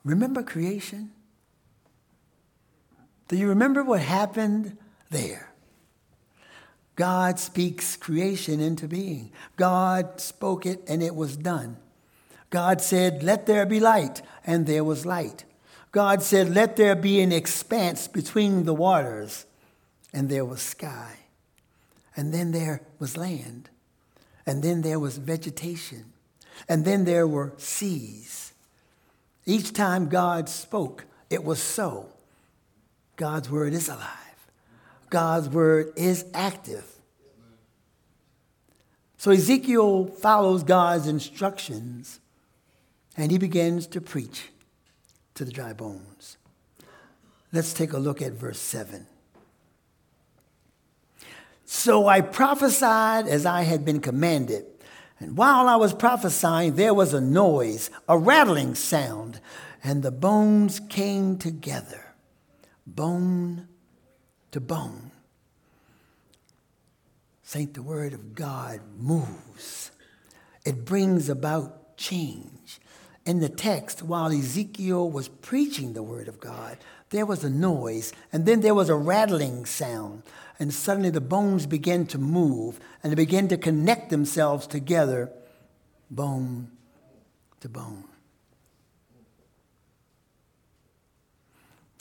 Remember 0.04 0.42
creation? 0.42 1.12
Do 3.28 3.36
you 3.36 3.48
remember 3.48 3.84
what 3.84 4.00
happened 4.00 4.78
there? 5.10 5.50
God 6.96 7.38
speaks 7.38 7.96
creation 7.96 8.58
into 8.58 8.88
being. 8.88 9.32
God 9.56 10.18
spoke 10.18 10.64
it 10.64 10.82
and 10.88 11.02
it 11.02 11.14
was 11.14 11.36
done. 11.36 11.76
God 12.48 12.80
said, 12.80 13.22
Let 13.22 13.46
there 13.46 13.66
be 13.66 13.80
light, 13.80 14.22
and 14.46 14.66
there 14.66 14.84
was 14.84 15.04
light. 15.04 15.44
God 15.94 16.22
said, 16.22 16.52
Let 16.52 16.74
there 16.74 16.96
be 16.96 17.20
an 17.20 17.30
expanse 17.30 18.08
between 18.08 18.64
the 18.64 18.74
waters, 18.74 19.46
and 20.12 20.28
there 20.28 20.44
was 20.44 20.60
sky. 20.60 21.18
And 22.16 22.34
then 22.34 22.50
there 22.50 22.82
was 22.98 23.16
land. 23.16 23.70
And 24.44 24.60
then 24.60 24.82
there 24.82 24.98
was 24.98 25.18
vegetation. 25.18 26.06
And 26.68 26.84
then 26.84 27.04
there 27.04 27.28
were 27.28 27.52
seas. 27.58 28.52
Each 29.46 29.72
time 29.72 30.08
God 30.08 30.48
spoke, 30.48 31.04
it 31.30 31.44
was 31.44 31.62
so. 31.62 32.08
God's 33.14 33.48
word 33.48 33.72
is 33.72 33.88
alive. 33.88 34.50
God's 35.10 35.48
word 35.48 35.92
is 35.94 36.24
active. 36.34 36.84
So 39.16 39.30
Ezekiel 39.30 40.06
follows 40.06 40.64
God's 40.64 41.06
instructions 41.06 42.18
and 43.16 43.30
he 43.30 43.38
begins 43.38 43.86
to 43.88 44.00
preach 44.00 44.48
to 45.34 45.44
the 45.44 45.52
dry 45.52 45.72
bones. 45.72 46.36
Let's 47.52 47.72
take 47.72 47.92
a 47.92 47.98
look 47.98 48.20
at 48.22 48.32
verse 48.32 48.60
7. 48.60 49.06
So 51.64 52.06
I 52.06 52.20
prophesied 52.20 53.26
as 53.26 53.46
I 53.46 53.62
had 53.62 53.84
been 53.84 54.00
commanded. 54.00 54.66
And 55.18 55.36
while 55.36 55.68
I 55.68 55.76
was 55.76 55.94
prophesying, 55.94 56.74
there 56.74 56.94
was 56.94 57.14
a 57.14 57.20
noise, 57.20 57.90
a 58.08 58.18
rattling 58.18 58.74
sound, 58.74 59.40
and 59.82 60.02
the 60.02 60.10
bones 60.10 60.80
came 60.80 61.38
together, 61.38 62.14
bone 62.86 63.68
to 64.50 64.60
bone. 64.60 65.10
Saint, 67.42 67.74
the 67.74 67.82
word 67.82 68.12
of 68.12 68.34
God 68.34 68.80
moves, 68.98 69.90
it 70.64 70.84
brings 70.84 71.28
about 71.28 71.96
change 71.96 72.80
in 73.26 73.40
the 73.40 73.48
text, 73.48 74.02
while 74.02 74.30
Ezekiel 74.30 75.10
was 75.10 75.28
preaching 75.28 75.92
the 75.92 76.02
word 76.02 76.28
of 76.28 76.40
God, 76.40 76.76
there 77.10 77.24
was 77.24 77.42
a 77.42 77.50
noise, 77.50 78.12
and 78.32 78.44
then 78.44 78.60
there 78.60 78.74
was 78.74 78.88
a 78.88 78.96
rattling 78.96 79.64
sound, 79.64 80.22
and 80.58 80.72
suddenly 80.74 81.10
the 81.10 81.20
bones 81.20 81.66
began 81.66 82.06
to 82.06 82.18
move, 82.18 82.78
and 83.02 83.10
they 83.10 83.16
began 83.16 83.48
to 83.48 83.56
connect 83.56 84.10
themselves 84.10 84.66
together, 84.66 85.30
bone 86.10 86.70
to 87.60 87.68
bone. 87.68 88.04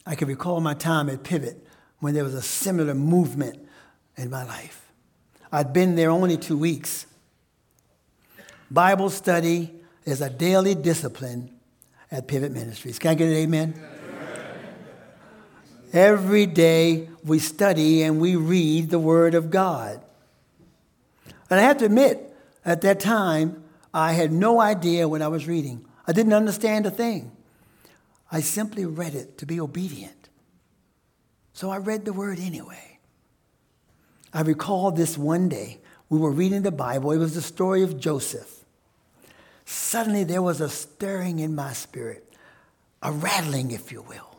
I 0.05 0.15
can 0.15 0.27
recall 0.27 0.59
my 0.59 0.73
time 0.73 1.09
at 1.09 1.23
Pivot 1.23 1.65
when 1.99 2.13
there 2.13 2.25
was 2.25 2.33
a 2.33 2.41
similar 2.41 2.93
movement 2.93 3.65
in 4.17 4.29
my 4.29 4.43
life. 4.43 4.91
I'd 5.53 5.71
been 5.71 5.95
there 5.95 6.09
only 6.09 6.35
two 6.35 6.57
weeks, 6.57 7.05
Bible 8.69 9.09
study 9.09 9.82
is 10.05 10.21
a 10.21 10.29
daily 10.29 10.75
discipline 10.75 11.49
at 12.11 12.27
Pivot 12.27 12.51
Ministries. 12.51 12.99
Can 12.99 13.11
I 13.11 13.15
get 13.15 13.27
an 13.27 13.35
amen? 13.35 13.73
amen? 13.75 14.75
Every 15.93 16.45
day 16.45 17.09
we 17.23 17.39
study 17.39 18.03
and 18.03 18.19
we 18.19 18.35
read 18.35 18.89
the 18.89 18.99
Word 18.99 19.35
of 19.35 19.49
God. 19.49 20.01
And 21.49 21.59
I 21.59 21.63
have 21.63 21.77
to 21.77 21.85
admit, 21.85 22.33
at 22.65 22.81
that 22.81 22.99
time, 22.99 23.63
I 23.93 24.13
had 24.13 24.31
no 24.31 24.59
idea 24.59 25.07
what 25.07 25.21
I 25.21 25.27
was 25.27 25.47
reading. 25.47 25.85
I 26.07 26.11
didn't 26.11 26.33
understand 26.33 26.85
a 26.85 26.91
thing. 26.91 27.31
I 28.31 28.41
simply 28.41 28.85
read 28.85 29.13
it 29.13 29.37
to 29.37 29.45
be 29.45 29.59
obedient. 29.59 30.29
So 31.53 31.69
I 31.69 31.77
read 31.77 32.05
the 32.05 32.13
Word 32.13 32.39
anyway. 32.39 32.99
I 34.33 34.41
recall 34.41 34.91
this 34.91 35.17
one 35.17 35.47
day. 35.47 35.79
We 36.09 36.17
were 36.17 36.31
reading 36.31 36.63
the 36.63 36.71
Bible. 36.71 37.11
It 37.11 37.19
was 37.19 37.35
the 37.35 37.41
story 37.41 37.83
of 37.83 37.99
Joseph. 37.99 38.62
Suddenly 39.65 40.23
there 40.23 40.41
was 40.41 40.61
a 40.61 40.69
stirring 40.69 41.39
in 41.39 41.55
my 41.55 41.73
spirit, 41.73 42.27
a 43.01 43.11
rattling, 43.11 43.71
if 43.71 43.91
you 43.91 44.01
will. 44.01 44.35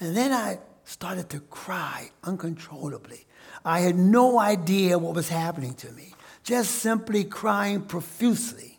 And 0.00 0.16
then 0.16 0.32
I 0.32 0.58
started 0.84 1.28
to 1.30 1.40
cry 1.40 2.10
uncontrollably. 2.24 3.26
I 3.64 3.80
had 3.80 3.96
no 3.96 4.38
idea 4.38 4.98
what 4.98 5.14
was 5.14 5.28
happening 5.28 5.74
to 5.74 5.92
me, 5.92 6.14
just 6.42 6.72
simply 6.76 7.24
crying 7.24 7.82
profusely. 7.82 8.78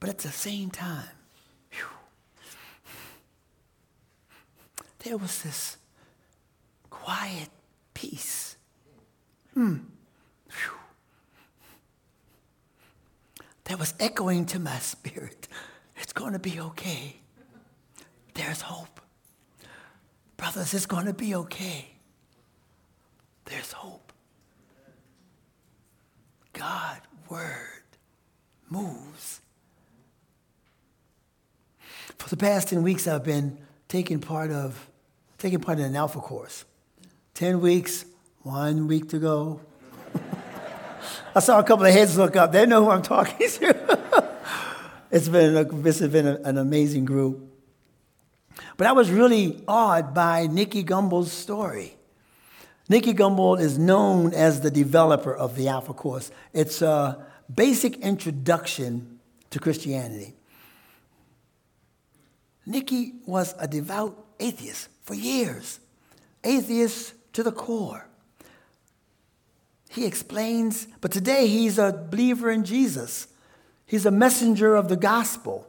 But 0.00 0.10
at 0.10 0.18
the 0.18 0.30
same 0.30 0.70
time, 0.70 1.08
whew, 1.70 1.86
there 4.98 5.16
was 5.16 5.42
this 5.42 5.78
quiet 6.90 7.48
peace. 7.94 8.56
Hmm. 9.54 9.78
That 13.64 13.78
was 13.78 13.94
echoing 13.98 14.46
to 14.46 14.58
my 14.58 14.78
spirit. 14.78 15.48
It's 15.96 16.12
going 16.12 16.32
to 16.32 16.38
be 16.38 16.60
okay. 16.60 17.16
There's 18.34 18.60
hope. 18.60 19.00
Brothers, 20.36 20.74
it's 20.74 20.86
going 20.86 21.06
to 21.06 21.14
be 21.14 21.34
okay. 21.34 21.90
There's 23.46 23.72
hope. 23.72 24.12
God 26.52 27.00
word 27.28 27.82
moves. 28.68 29.40
For 32.18 32.28
the 32.28 32.36
past 32.36 32.68
10 32.68 32.82
weeks 32.82 33.06
I've 33.06 33.24
been 33.24 33.58
taking 33.88 34.20
part 34.20 34.50
of 34.50 34.88
taking 35.38 35.60
part 35.60 35.78
in 35.78 35.84
an 35.84 35.96
alpha 35.96 36.20
course. 36.20 36.64
10 37.34 37.60
weeks, 37.60 38.06
one 38.42 38.86
week 38.86 39.08
to 39.10 39.18
go, 39.18 39.60
I 41.34 41.40
saw 41.40 41.58
a 41.58 41.64
couple 41.64 41.84
of 41.84 41.92
heads 41.92 42.16
look 42.16 42.36
up. 42.36 42.52
They 42.52 42.64
know 42.64 42.84
who 42.84 42.90
I'm 42.90 43.02
talking 43.02 43.48
to. 43.48 44.28
it's 45.10 45.28
been, 45.28 45.56
a, 45.56 45.64
this 45.64 45.98
has 45.98 46.10
been 46.10 46.26
an 46.26 46.58
amazing 46.58 47.04
group. 47.04 47.50
But 48.76 48.86
I 48.86 48.92
was 48.92 49.10
really 49.10 49.62
awed 49.66 50.14
by 50.14 50.46
Nicky 50.46 50.84
Gumbel's 50.84 51.32
story. 51.32 51.96
Nicky 52.88 53.14
Gumbel 53.14 53.58
is 53.58 53.78
known 53.78 54.32
as 54.32 54.60
the 54.60 54.70
developer 54.70 55.34
of 55.34 55.56
the 55.56 55.68
Alpha 55.68 55.92
Course. 55.92 56.30
It's 56.52 56.82
a 56.82 57.26
basic 57.52 57.96
introduction 57.98 59.18
to 59.50 59.58
Christianity. 59.58 60.34
Nicky 62.66 63.14
was 63.26 63.54
a 63.58 63.66
devout 63.66 64.24
atheist 64.38 64.88
for 65.02 65.14
years, 65.14 65.80
atheist 66.44 67.14
to 67.32 67.42
the 67.42 67.52
core. 67.52 68.06
He 69.94 70.06
explains, 70.06 70.88
but 71.00 71.12
today 71.12 71.46
he's 71.46 71.78
a 71.78 71.92
believer 71.92 72.50
in 72.50 72.64
Jesus. 72.64 73.28
He's 73.86 74.04
a 74.04 74.10
messenger 74.10 74.74
of 74.74 74.88
the 74.88 74.96
gospel. 74.96 75.68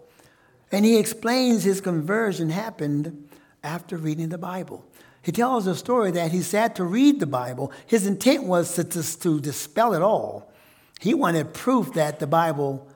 And 0.72 0.84
he 0.84 0.98
explains 0.98 1.64
his 1.64 1.80
conversion 1.80 2.50
happened 2.50 3.30
after 3.64 3.98
reading 3.98 4.30
the 4.30 4.40
Bible. 4.40 4.84
He 5.22 5.32
tells 5.32 5.68
a 5.68 5.76
story 5.76 6.10
that 6.12 6.32
he 6.32 6.42
sat 6.42 6.76
to 6.78 6.84
read 6.84 7.20
the 7.20 7.28
Bible. 7.28 7.72
His 7.86 8.08
intent 8.08 8.46
was 8.46 8.74
to, 8.76 8.84
to, 8.84 9.20
to 9.20 9.40
dispel 9.40 9.94
it 9.94 10.02
all. 10.02 10.52
He 11.00 11.14
wanted 11.14 11.54
proof 11.54 11.94
that 11.94 12.20
the 12.20 12.26
Bible 12.26 12.88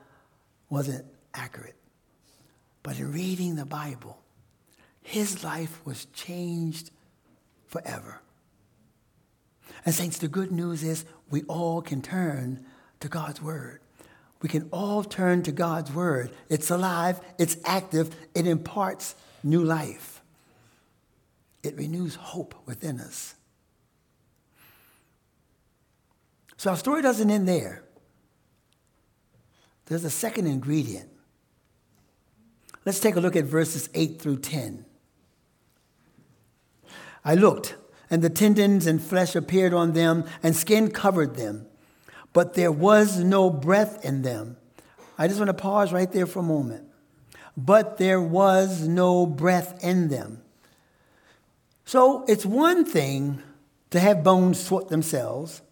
wasn't 0.68 1.04
accurate. 1.32 1.76
But 2.82 2.98
in 2.98 3.12
reading 3.12 3.54
the 3.54 3.66
Bible, 3.66 4.18
his 5.00 5.44
life 5.44 5.80
was 5.84 6.06
changed 6.06 6.90
forever. 7.68 8.20
And, 9.84 9.94
Saints, 9.94 10.18
the 10.18 10.28
good 10.28 10.52
news 10.52 10.82
is 10.82 11.04
we 11.30 11.42
all 11.44 11.80
can 11.82 12.02
turn 12.02 12.64
to 13.00 13.08
God's 13.08 13.40
Word. 13.40 13.80
We 14.42 14.48
can 14.48 14.68
all 14.70 15.04
turn 15.04 15.42
to 15.44 15.52
God's 15.52 15.92
Word. 15.92 16.30
It's 16.48 16.70
alive, 16.70 17.20
it's 17.38 17.56
active, 17.64 18.14
it 18.34 18.46
imparts 18.46 19.14
new 19.42 19.64
life, 19.64 20.20
it 21.62 21.76
renews 21.76 22.14
hope 22.14 22.54
within 22.66 23.00
us. 23.00 23.34
So, 26.56 26.70
our 26.70 26.76
story 26.76 27.00
doesn't 27.00 27.30
end 27.30 27.48
there. 27.48 27.82
There's 29.86 30.04
a 30.04 30.10
second 30.10 30.46
ingredient. 30.46 31.08
Let's 32.84 33.00
take 33.00 33.16
a 33.16 33.20
look 33.20 33.34
at 33.34 33.44
verses 33.44 33.88
8 33.94 34.20
through 34.20 34.38
10. 34.38 34.84
I 37.24 37.34
looked 37.34 37.74
and 38.10 38.22
the 38.22 38.30
tendons 38.30 38.86
and 38.86 39.00
flesh 39.00 39.36
appeared 39.36 39.72
on 39.72 39.92
them, 39.92 40.24
and 40.42 40.56
skin 40.56 40.90
covered 40.90 41.36
them. 41.36 41.66
But 42.32 42.54
there 42.54 42.72
was 42.72 43.20
no 43.20 43.50
breath 43.50 44.04
in 44.04 44.22
them. 44.22 44.56
I 45.16 45.28
just 45.28 45.38
want 45.38 45.48
to 45.48 45.54
pause 45.54 45.92
right 45.92 46.10
there 46.10 46.26
for 46.26 46.40
a 46.40 46.42
moment. 46.42 46.84
But 47.56 47.98
there 47.98 48.20
was 48.20 48.88
no 48.88 49.26
breath 49.26 49.82
in 49.84 50.08
them. 50.08 50.42
So 51.84 52.24
it's 52.26 52.46
one 52.46 52.84
thing 52.84 53.42
to 53.90 54.00
have 54.00 54.24
bones 54.24 54.60
sort 54.60 54.88
themselves. 54.88 55.62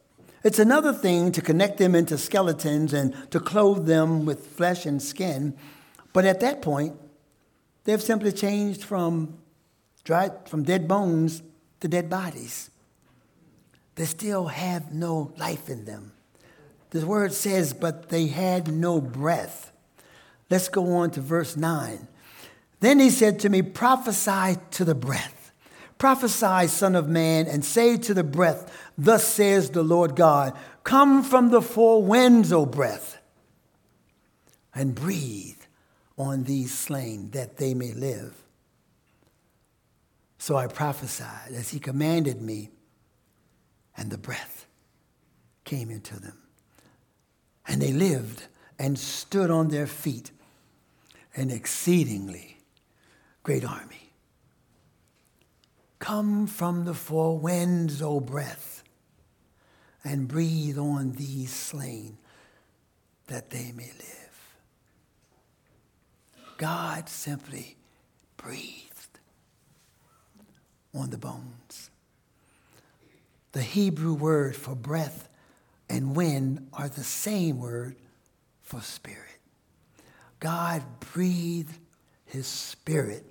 It's 0.45 0.59
another 0.59 0.93
thing 0.93 1.33
to 1.33 1.43
connect 1.43 1.79
them 1.79 1.95
into 1.95 2.19
skeletons 2.19 2.93
and 2.93 3.15
to 3.31 3.41
clothe 3.41 3.87
them 3.87 4.25
with 4.25 4.47
flesh 4.47 4.87
and 4.87 5.03
skin. 5.03 5.57
But 6.13 6.25
at 6.25 6.41
that 6.41 6.63
point, 6.63 6.97
they've 7.85 8.03
simply 8.03 8.33
changed 8.33 8.85
from, 8.85 9.39
dried, 10.05 10.49
from 10.49 10.63
dead 10.63 10.89
bones 10.89 11.43
the 11.81 11.89
dead 11.89 12.11
bodies. 12.11 12.71
They 13.95 14.05
still 14.05 14.47
have 14.47 14.93
no 14.93 15.33
life 15.37 15.69
in 15.69 15.85
them. 15.85 16.13
The 16.91 17.07
word 17.07 17.33
says, 17.33 17.73
but 17.73 18.09
they 18.09 18.29
had 18.29 18.73
no 18.73 19.01
breath. 19.01 19.73
Let's 20.51 20.69
go 20.69 20.97
on 20.97 21.11
to 21.13 21.21
verse 21.21 21.57
9. 21.57 22.09
Then 22.81 23.01
he 23.01 23.11
said 23.11 23.41
to 23.41 23.49
me, 23.49 23.63
Prophesy 23.63 24.59
to 24.73 24.85
the 24.85 24.95
breath. 24.95 25.53
Prophesy, 25.99 26.69
Son 26.69 26.95
of 26.95 27.09
Man, 27.09 27.47
and 27.47 27.65
say 27.65 27.97
to 27.97 28.15
the 28.15 28.25
breath, 28.25 28.73
Thus 28.97 29.27
says 29.27 29.71
the 29.71 29.83
Lord 29.83 30.15
God, 30.15 30.57
Come 30.85 31.23
from 31.23 31.51
the 31.51 31.61
four 31.61 32.03
winds, 32.03 32.53
O 32.53 32.65
breath, 32.65 33.19
and 34.75 34.95
breathe 34.95 35.61
on 36.17 36.45
these 36.45 36.73
slain 36.73 37.31
that 37.33 37.57
they 37.57 37.75
may 37.75 37.93
live. 37.93 38.35
So 40.39 40.57
I 40.57 40.69
prophesied 40.69 41.53
as 41.53 41.71
he 41.71 41.81
commanded 41.81 42.41
me, 42.41 42.71
and 43.97 44.11
the 44.11 44.19
breath 44.19 44.67
came 45.65 45.91
into 45.91 46.19
them. 46.19 46.39
And 47.67 47.83
they 47.83 47.93
lived 47.93 48.45
and 48.79 48.99
stood 48.99 49.51
on 49.51 49.69
their 49.69 49.87
feet, 49.87 50.31
an 51.35 51.51
exceedingly 51.51 52.59
great 53.43 53.65
army. 53.65 54.13
Come 55.99 56.47
from 56.47 56.85
the 56.85 56.95
four 56.95 57.39
winds, 57.39 58.01
O 58.01 58.21
breath, 58.21 58.85
and 60.05 60.29
breathe 60.29 60.79
on 60.79 61.13
these 61.13 61.53
slain 61.53 62.19
that 63.27 63.51
they 63.51 63.73
may 63.73 63.91
live. 63.99 64.55
God 66.57 67.09
simply 67.09 67.77
breathed 68.37 68.88
on 70.99 71.11
the 71.11 71.19
bones. 71.19 71.91
The 73.53 73.63
Hebrew 73.63 74.15
word 74.15 74.57
for 74.57 74.75
breath 74.75 75.29
and 75.89 76.15
wind 76.15 76.69
are 76.73 76.89
the 76.89 77.05
same 77.05 77.59
word 77.59 77.97
for 78.63 78.81
spirit. 78.81 79.25
God 80.41 80.83
breathed 81.13 81.77
his 82.27 82.47
spirit 82.47 83.25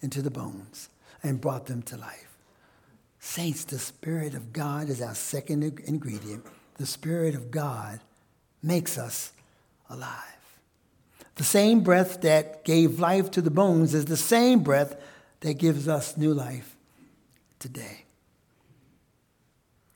into 0.00 0.22
the 0.22 0.30
bones 0.30 0.88
and 1.22 1.40
brought 1.40 1.66
them 1.66 1.82
to 1.82 1.96
life. 1.96 2.36
Saints, 3.18 3.64
the 3.64 3.78
Spirit 3.78 4.34
of 4.34 4.52
God 4.52 4.88
is 4.88 5.02
our 5.02 5.14
second 5.14 5.80
ingredient. 5.80 6.44
The 6.76 6.86
Spirit 6.86 7.34
of 7.34 7.50
God 7.50 7.98
makes 8.62 8.98
us 8.98 9.32
alive. 9.90 10.20
The 11.34 11.44
same 11.44 11.80
breath 11.80 12.20
that 12.20 12.64
gave 12.64 13.00
life 13.00 13.30
to 13.32 13.42
the 13.42 13.50
bones 13.50 13.94
is 13.94 14.04
the 14.04 14.16
same 14.16 14.60
breath 14.60 14.94
that 15.46 15.58
gives 15.58 15.86
us 15.86 16.16
new 16.16 16.34
life 16.34 16.76
today. 17.60 18.04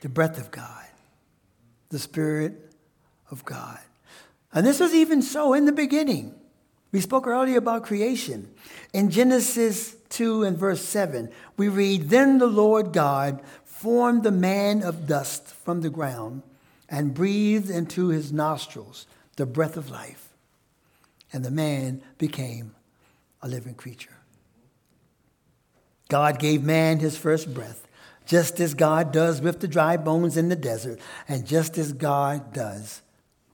The 0.00 0.08
breath 0.08 0.38
of 0.38 0.52
God, 0.52 0.86
the 1.88 1.98
Spirit 1.98 2.72
of 3.32 3.44
God. 3.44 3.80
And 4.52 4.64
this 4.64 4.78
was 4.78 4.94
even 4.94 5.22
so 5.22 5.52
in 5.52 5.64
the 5.64 5.72
beginning. 5.72 6.36
We 6.92 7.00
spoke 7.00 7.26
earlier 7.26 7.58
about 7.58 7.82
creation. 7.82 8.48
In 8.92 9.10
Genesis 9.10 9.96
2 10.10 10.44
and 10.44 10.56
verse 10.56 10.84
7, 10.84 11.28
we 11.56 11.66
read, 11.66 12.10
Then 12.10 12.38
the 12.38 12.46
Lord 12.46 12.92
God 12.92 13.42
formed 13.64 14.22
the 14.22 14.30
man 14.30 14.84
of 14.84 15.08
dust 15.08 15.48
from 15.48 15.80
the 15.80 15.90
ground 15.90 16.44
and 16.88 17.12
breathed 17.12 17.70
into 17.70 18.10
his 18.10 18.32
nostrils 18.32 19.04
the 19.34 19.46
breath 19.46 19.76
of 19.76 19.90
life. 19.90 20.28
And 21.32 21.44
the 21.44 21.50
man 21.50 22.02
became 22.18 22.76
a 23.42 23.48
living 23.48 23.74
creature. 23.74 24.19
God 26.10 26.38
gave 26.38 26.62
man 26.62 26.98
his 26.98 27.16
first 27.16 27.54
breath, 27.54 27.88
just 28.26 28.60
as 28.60 28.74
God 28.74 29.12
does 29.12 29.40
with 29.40 29.60
the 29.60 29.68
dry 29.68 29.96
bones 29.96 30.36
in 30.36 30.50
the 30.50 30.56
desert, 30.56 31.00
and 31.28 31.46
just 31.46 31.78
as 31.78 31.92
God 31.94 32.52
does 32.52 33.00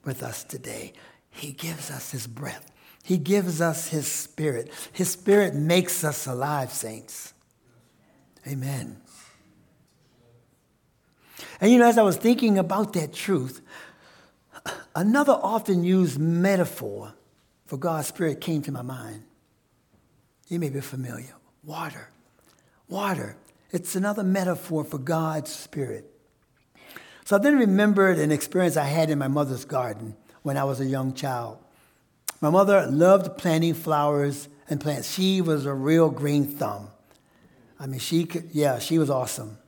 with 0.05 0.23
us 0.23 0.43
today. 0.43 0.93
He 1.31 1.53
gives 1.53 1.91
us 1.91 2.11
his 2.11 2.27
breath. 2.27 2.73
He 3.05 3.19
gives 3.19 3.61
us 3.61 3.89
his 3.89 4.11
spirit. 4.11 4.73
His 4.93 5.11
spirit 5.11 5.55
makes 5.55 6.03
us 6.03 6.27
alive, 6.27 6.73
saints. 6.73 7.35
Amen. 8.49 9.01
And 11.61 11.71
you 11.71 11.79
know, 11.79 11.87
as 11.87 11.99
I 11.99 12.03
was 12.03 12.17
thinking 12.17 12.59
about 12.59 12.95
that 12.95 13.13
truth, 13.13 13.61
another 14.95 15.35
often 15.35 15.85
used 15.85 16.19
metaphor 16.19 17.13
for 17.67 17.77
God's 17.77 18.09
Spirit 18.09 18.41
came 18.41 18.63
to 18.63 18.73
my 18.73 18.83
mind. 18.83 19.23
You 20.49 20.59
may 20.59 20.71
be 20.71 20.81
familiar. 20.81 21.35
Water. 21.65 22.09
Water. 22.89 23.37
It's 23.71 23.97
another 23.97 24.23
metaphor 24.23 24.85
for 24.85 24.99
God's 24.99 25.51
Spirit. 25.51 26.11
So 27.25 27.37
I 27.37 27.39
then 27.41 27.59
remembered 27.59 28.19
an 28.19 28.31
experience 28.31 28.77
I 28.77 28.85
had 28.85 29.11
in 29.11 29.19
my 29.19 29.29
mother's 29.29 29.65
garden 29.65 30.17
when 30.43 30.57
I 30.57 30.65
was 30.65 30.79
a 30.79 30.85
young 30.85 31.13
child. 31.13 31.59
My 32.41 32.51
mother 32.51 32.87
loved 32.87 33.37
planting 33.39 33.75
flowers 33.75 34.49
and 34.71 34.81
plants. 34.81 35.13
She 35.13 35.41
was 35.41 35.67
a 35.67 35.75
real 35.75 36.11
green 36.11 36.47
thumb. 36.47 36.91
I 37.81 37.87
mean, 37.87 37.99
she 37.99 38.25
could, 38.25 38.51
yeah, 38.53 38.79
she 38.79 38.99
was 38.99 39.11
awesome. 39.11 39.59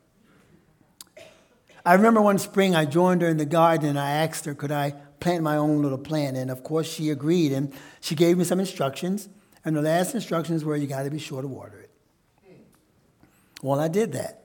I 1.85 1.95
remember 1.95 2.21
one 2.21 2.39
spring 2.39 2.77
I 2.77 2.85
joined 2.85 3.23
her 3.23 3.29
in 3.29 3.39
the 3.39 3.47
garden 3.47 3.89
and 3.89 3.99
I 3.99 4.11
asked 4.11 4.45
her, 4.45 4.55
could 4.55 4.71
I 4.71 4.91
plant 5.21 5.43
my 5.43 5.57
own 5.57 5.83
little 5.83 5.99
plant? 5.99 6.37
And 6.37 6.51
of 6.51 6.63
course 6.63 6.87
she 6.87 7.11
agreed 7.11 7.53
and 7.53 7.73
she 8.01 8.15
gave 8.15 8.39
me 8.39 8.45
some 8.45 8.61
instructions. 8.61 9.29
And 9.65 9.75
the 9.75 9.83
last 9.83 10.15
instructions 10.15 10.65
were 10.65 10.77
you 10.77 10.87
got 10.87 11.03
to 11.03 11.11
be 11.11 11.19
sure 11.19 11.43
to 11.43 11.49
water 11.49 11.81
it. 11.81 11.88
Well, 13.63 13.81
I 13.81 13.89
did 13.89 14.13
that. 14.13 14.45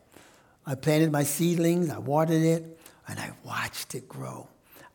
I 0.66 0.76
planted 0.76 1.12
my 1.12 1.24
seedlings, 1.24 1.90
I 1.90 1.98
watered 1.98 2.42
it, 2.42 2.80
and 3.08 3.20
I 3.20 3.32
watched 3.44 3.96
it 3.96 4.08
grow. 4.08 4.48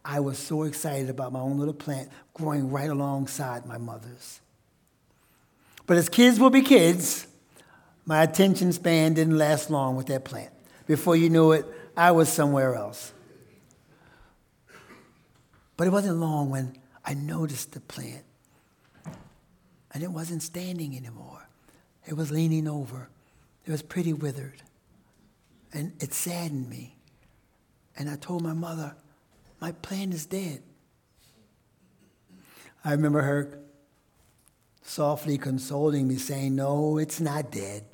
I 0.04 0.20
was 0.20 0.38
so 0.38 0.62
excited 0.62 1.10
about 1.10 1.32
my 1.32 1.40
own 1.40 1.58
little 1.58 1.74
plant 1.74 2.08
growing 2.32 2.70
right 2.70 2.88
alongside 2.88 3.66
my 3.66 3.76
mother's. 3.76 4.40
But 5.86 5.98
as 5.98 6.08
kids 6.08 6.40
will 6.40 6.50
be 6.50 6.62
kids, 6.62 7.26
my 8.06 8.22
attention 8.22 8.72
span 8.72 9.14
didn't 9.14 9.36
last 9.36 9.70
long 9.70 9.96
with 9.96 10.06
that 10.06 10.24
plant. 10.24 10.50
Before 10.86 11.14
you 11.14 11.28
knew 11.28 11.52
it, 11.52 11.66
I 11.96 12.12
was 12.12 12.30
somewhere 12.30 12.74
else. 12.74 13.12
But 15.76 15.86
it 15.86 15.90
wasn't 15.90 16.16
long 16.16 16.48
when 16.48 16.76
I 17.04 17.14
noticed 17.14 17.72
the 17.72 17.80
plant. 17.80 18.24
And 19.92 20.02
it 20.02 20.10
wasn't 20.10 20.42
standing 20.42 20.96
anymore. 20.96 21.48
It 22.06 22.14
was 22.14 22.30
leaning 22.30 22.66
over. 22.66 23.08
It 23.68 23.70
was 23.70 23.82
pretty 23.82 24.14
withered. 24.14 24.62
And 25.74 25.92
it 26.00 26.14
saddened 26.14 26.70
me. 26.70 26.96
And 27.98 28.08
I 28.08 28.16
told 28.16 28.42
my 28.42 28.54
mother, 28.54 28.96
my 29.60 29.72
plant 29.72 30.14
is 30.14 30.24
dead. 30.24 30.62
I 32.82 32.92
remember 32.92 33.20
her 33.20 33.58
softly 34.80 35.36
consoling 35.36 36.08
me, 36.08 36.16
saying, 36.16 36.56
No, 36.56 36.96
it's 36.96 37.20
not 37.20 37.52
dead. 37.52 37.84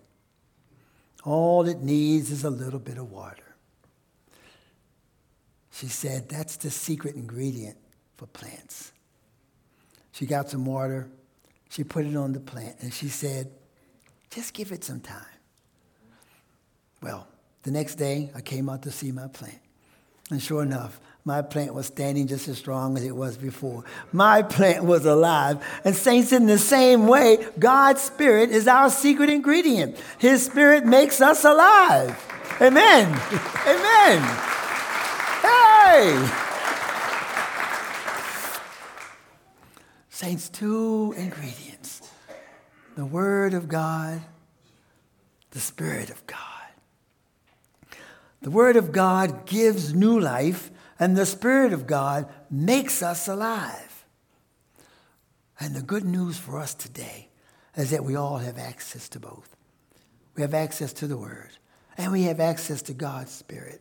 All 1.25 1.67
it 1.67 1.81
needs 1.81 2.31
is 2.31 2.45
a 2.45 2.51
little 2.51 2.79
bit 2.79 2.97
of 2.97 3.11
water. 3.11 3.57
She 5.73 5.89
said, 5.89 6.29
That's 6.29 6.55
the 6.57 6.71
secret 6.71 7.17
ingredient 7.17 7.79
for 8.17 8.27
plants. 8.27 8.93
She 10.13 10.25
got 10.25 10.49
some 10.51 10.67
water, 10.67 11.11
she 11.69 11.83
put 11.83 12.07
it 12.07 12.15
on 12.15 12.33
the 12.33 12.39
plant, 12.39 12.77
and 12.81 12.95
she 12.95 13.09
said, 13.09 13.51
Just 14.31 14.55
give 14.55 14.71
it 14.71 14.85
some 14.85 15.01
time. 15.01 15.34
The 17.65 17.71
next 17.71 17.97
day, 17.97 18.31
I 18.35 18.43
came 18.43 18.69
out 18.69 18.83
to 18.83 18.91
see 18.91 19.11
my 19.11 19.27
plant. 19.27 19.59
And 20.31 20.41
sure 20.41 20.63
enough, 20.63 21.01
my 21.25 21.41
plant 21.41 21.73
was 21.73 21.87
standing 21.87 22.27
just 22.27 22.47
as 22.49 22.59
strong 22.59 22.99
as 22.99 23.05
it 23.05 23.17
was 23.17 23.39
before. 23.39 23.85
My 24.13 24.43
plant 24.43 24.85
was 24.85 25.07
alive. 25.07 25.65
And, 25.83 25.97
saints, 25.97 26.33
in 26.33 26.45
the 26.45 26.59
same 26.59 27.07
way, 27.07 27.47
God's 27.59 28.03
Spirit 28.03 28.51
is 28.51 28.69
our 28.69 28.91
secret 28.91 29.31
ingredient. 29.31 29.97
His 30.19 30.45
Spirit 30.45 30.85
makes 30.85 31.23
us 31.23 31.45
alive. 31.45 32.23
Amen. 32.61 33.09
Amen. 33.67 34.23
Hey! 35.41 36.31
Saints, 40.11 40.51
two 40.51 41.15
ingredients 41.17 42.03
the 42.97 43.05
Word 43.05 43.55
of 43.55 43.67
God, 43.67 44.21
the 45.51 45.61
Spirit 45.61 46.11
of 46.11 46.25
God. 46.27 46.54
The 48.45 48.51
Word 48.51 48.77
of 48.77 48.93
God 48.93 49.47
gives 49.47 49.95
new 49.95 50.21
life, 50.21 50.71
and 51.01 51.17
the 51.17 51.27
Spirit 51.27 51.73
of 51.73 51.87
God 51.87 52.33
makes 52.51 53.03
us 53.03 53.27
alive. 53.27 54.05
And 55.59 55.75
the 55.75 55.83
good 55.83 56.05
news 56.05 56.37
for 56.39 56.59
us 56.59 56.75
today 56.75 57.31
is 57.75 57.91
that 57.91 58.05
we 58.05 58.15
all 58.15 58.39
have 58.39 58.59
access 58.59 59.09
to 59.09 59.19
both. 59.19 59.57
We 60.37 60.43
have 60.43 60.55
access 60.55 60.93
to 60.93 61.07
the 61.07 61.17
Word, 61.17 61.53
and 61.97 62.13
we 62.13 62.25
have 62.25 62.39
access 62.39 62.83
to 62.83 62.93
God's 62.93 63.33
Spirit. 63.33 63.81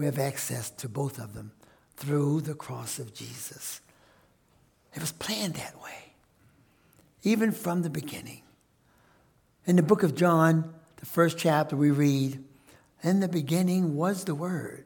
we 0.00 0.06
have 0.06 0.18
access 0.18 0.70
to 0.70 0.88
both 0.88 1.18
of 1.18 1.34
them 1.34 1.52
through 1.94 2.40
the 2.40 2.54
cross 2.54 2.98
of 2.98 3.12
Jesus. 3.12 3.82
It 4.94 5.00
was 5.00 5.12
planned 5.12 5.56
that 5.56 5.78
way, 5.82 6.14
even 7.22 7.52
from 7.52 7.82
the 7.82 7.90
beginning. 7.90 8.40
In 9.66 9.76
the 9.76 9.82
book 9.82 10.02
of 10.02 10.14
John, 10.14 10.72
the 11.00 11.06
first 11.06 11.38
chapter, 11.38 11.76
we 11.76 11.90
read, 11.90 12.44
In 13.02 13.20
the 13.20 13.28
beginning 13.28 13.96
was 13.96 14.24
the 14.24 14.34
Word, 14.34 14.84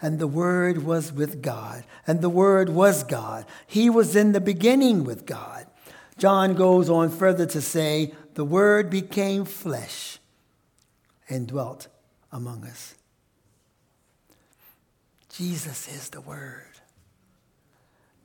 and 0.00 0.18
the 0.18 0.26
Word 0.26 0.84
was 0.84 1.12
with 1.12 1.42
God, 1.42 1.84
and 2.06 2.20
the 2.20 2.28
Word 2.28 2.68
was 2.68 3.02
God. 3.02 3.46
He 3.66 3.90
was 3.90 4.14
in 4.14 4.32
the 4.32 4.40
beginning 4.40 5.02
with 5.02 5.26
God. 5.26 5.66
John 6.18 6.54
goes 6.54 6.88
on 6.88 7.10
further 7.10 7.46
to 7.46 7.60
say, 7.60 8.14
The 8.34 8.44
Word 8.44 8.90
became 8.90 9.46
flesh 9.46 10.18
and 11.28 11.48
dwelt 11.48 11.88
among 12.30 12.64
us. 12.64 12.94
Jesus 15.30 15.88
is 15.88 16.10
the 16.10 16.20
Word. 16.20 16.62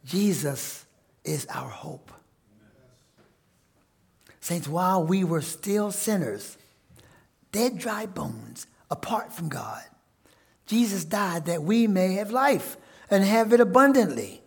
Jesus 0.06 0.86
is 1.24 1.48
our 1.48 1.70
hope. 1.70 2.12
Saints, 4.42 4.68
while 4.68 5.04
we 5.04 5.24
were 5.24 5.42
still 5.42 5.92
sinners, 5.92 6.58
dead, 7.52 7.78
dry 7.78 8.06
bones, 8.06 8.68
apart 8.90 9.32
from 9.34 9.50
God, 9.50 9.84
Jesus 10.66 11.04
died 11.04 11.46
that 11.46 11.64
we 11.64 11.88
may 11.88 12.14
have 12.14 12.32
life 12.32 12.78
and 13.10 13.24
have 13.24 13.54
it 13.54 13.60
abundantly. 13.60 14.42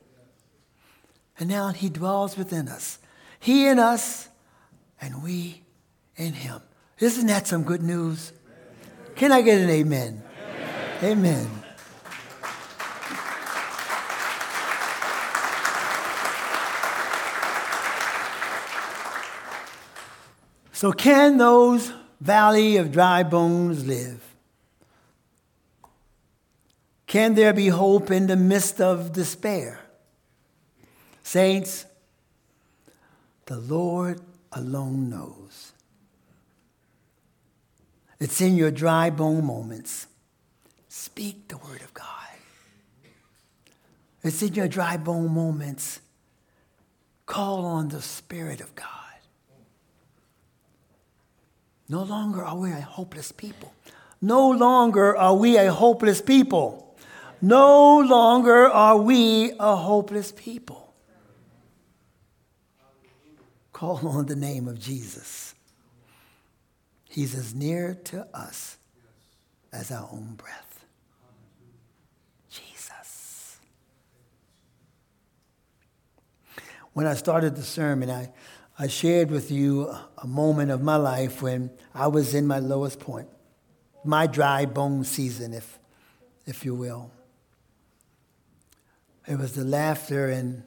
And 1.38 1.49
now 1.49 1.71
He 1.71 1.88
dwells 1.88 2.37
within 2.37 2.69
us. 2.69 2.99
He 3.41 3.67
in 3.67 3.79
us, 3.79 4.29
and 5.01 5.23
we 5.23 5.62
in 6.17 6.33
Him. 6.33 6.61
Isn't 7.01 7.27
that 7.27 7.49
some 7.49 7.65
good 7.65 7.83
news? 7.83 8.33
Can 9.17 9.33
I 9.33 9.43
get 9.43 9.61
an 9.61 9.69
amen? 9.69 10.23
Amen. 11.03 11.19
amen. 11.19 11.62
So, 20.73 20.93
can 20.93 21.38
those 21.38 21.93
valley 22.23 22.77
of 22.77 22.93
dry 22.93 23.25
bones 23.25 23.85
live? 23.85 24.23
Can 27.07 27.35
there 27.35 27.53
be 27.53 27.69
hope 27.69 28.11
in 28.11 28.29
the 28.29 28.37
midst 28.37 28.81
of 28.81 29.13
despair? 29.13 29.81
Saints, 31.25 31.85
the 33.47 33.59
Lord 33.59 34.21
alone 34.53 35.11
knows. 35.11 35.73
It's 38.21 38.41
in 38.41 38.57
your 38.57 38.71
dry 38.71 39.11
bone 39.11 39.45
moments. 39.45 40.07
Speak 40.89 41.49
the 41.49 41.57
word 41.57 41.83
of 41.83 41.93
God. 41.93 42.07
It's 44.23 44.41
in 44.43 44.55
your 44.55 44.69
dry 44.69 44.97
bone 44.97 45.35
moments. 45.35 45.99
Call 47.27 47.65
on 47.65 47.89
the 47.89 48.01
Spirit 48.01 48.61
of 48.61 48.73
God. 48.77 49.02
No 51.88 52.03
longer 52.03 52.45
are 52.45 52.57
we 52.57 52.71
a 52.71 52.81
hopeless 52.81 53.33
people. 53.33 53.75
No 54.21 54.51
longer 54.51 55.16
are 55.16 55.35
we 55.35 55.57
a 55.57 55.73
hopeless 55.73 56.23
people. 56.23 56.97
No 57.40 57.99
longer 57.99 58.68
are 58.68 58.97
we 58.97 59.53
a 59.59 59.75
hopeless 59.75 60.33
people. 60.33 60.95
Call 63.73 64.07
on 64.09 64.27
the 64.27 64.37
name 64.37 64.68
of 64.68 64.79
Jesus. 64.79 65.55
He's 67.09 67.35
as 67.35 67.55
near 67.55 67.95
to 68.05 68.27
us 68.33 68.79
as 69.73 69.90
our 69.90 70.09
own 70.12 70.35
breath. 70.37 70.85
Jesus. 72.49 73.59
When 76.92 77.07
I 77.07 77.14
started 77.14 77.57
the 77.57 77.62
sermon, 77.62 78.09
I, 78.09 78.31
I 78.83 78.88
shared 78.88 79.31
with 79.31 79.53
you 79.53 79.95
a 80.18 80.27
moment 80.27 80.73
of 80.73 80.83
my 80.83 80.97
life 80.97 81.40
when 81.40 81.71
I 81.95 82.09
was 82.09 82.35
in 82.35 82.49
my 82.49 82.59
lowest 82.59 82.99
point, 82.99 83.29
my 84.05 84.27
dry 84.27 84.66
bone 84.66 85.05
season, 85.05 85.55
if, 85.55 85.79
if 86.47 86.64
you 86.64 86.75
will. 86.75 87.12
It 89.29 89.38
was 89.38 89.53
the 89.53 89.62
laughter 89.62 90.31
and 90.31 90.64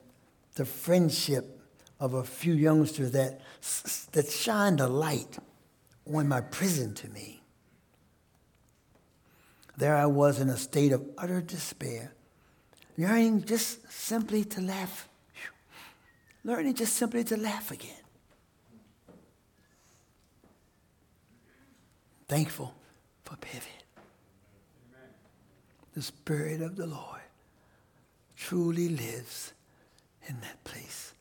the 0.54 0.63
friendship 0.63 1.60
of 1.99 2.13
a 2.13 2.23
few 2.23 2.54
youngsters 2.54 3.12
that, 3.12 3.41
that 4.13 4.32
shined 4.32 4.80
a 4.80 4.88
light 4.88 5.38
on 6.10 6.30
my 6.30 6.39
prison 6.39 6.93
to 6.93 7.10
me. 7.10 7.41
There 9.75 9.93
I 9.93 10.06
was 10.06 10.39
in 10.39 10.47
a 10.47 10.56
state 10.56 10.93
of 10.93 11.06
utter 11.17 11.41
despair, 11.41 12.13
learning 12.97 13.43
just 13.43 13.91
simply 13.91 14.45
to 14.45 14.62
laugh, 14.62 15.10
learning 16.45 16.75
just 16.75 16.93
simply 16.93 17.25
to 17.25 17.36
laugh 17.36 17.71
again. 17.71 18.04
Thankful 22.28 22.74
for 23.24 23.36
pivot. 23.38 23.70
The 25.94 26.02
Spirit 26.02 26.62
of 26.62 26.76
the 26.76 26.88
Lord 26.88 27.22
truly 28.36 28.90
lives 28.90 29.54
in 30.28 30.40
that 30.42 30.64
place. 30.64 31.14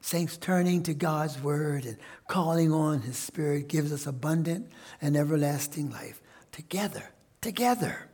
Saints, 0.00 0.36
turning 0.36 0.84
to 0.84 0.94
God's 0.94 1.40
word 1.40 1.84
and 1.84 1.96
calling 2.28 2.70
on 2.70 3.00
his 3.00 3.16
spirit 3.16 3.66
gives 3.66 3.92
us 3.92 4.06
abundant 4.06 4.70
and 5.02 5.16
everlasting 5.16 5.90
life. 5.90 6.22
Together, 6.52 7.10
together. 7.40 8.08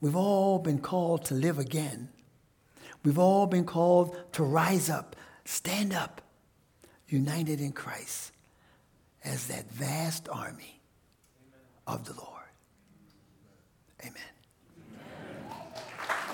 We've 0.00 0.16
all 0.16 0.58
been 0.58 0.80
called 0.80 1.26
to 1.26 1.34
live 1.34 1.60
again. 1.60 2.08
We've 3.04 3.20
all 3.20 3.46
been 3.46 3.66
called 3.66 4.16
to 4.32 4.42
rise 4.42 4.90
up, 4.90 5.14
stand 5.44 5.92
up, 5.92 6.22
united 7.06 7.60
in 7.60 7.70
Christ 7.70 8.32
as 9.24 9.46
that 9.48 9.70
vast 9.70 10.28
army 10.28 10.80
of 11.86 12.04
the 12.04 12.14
Lord. 12.14 12.26
Amen. 14.02 14.29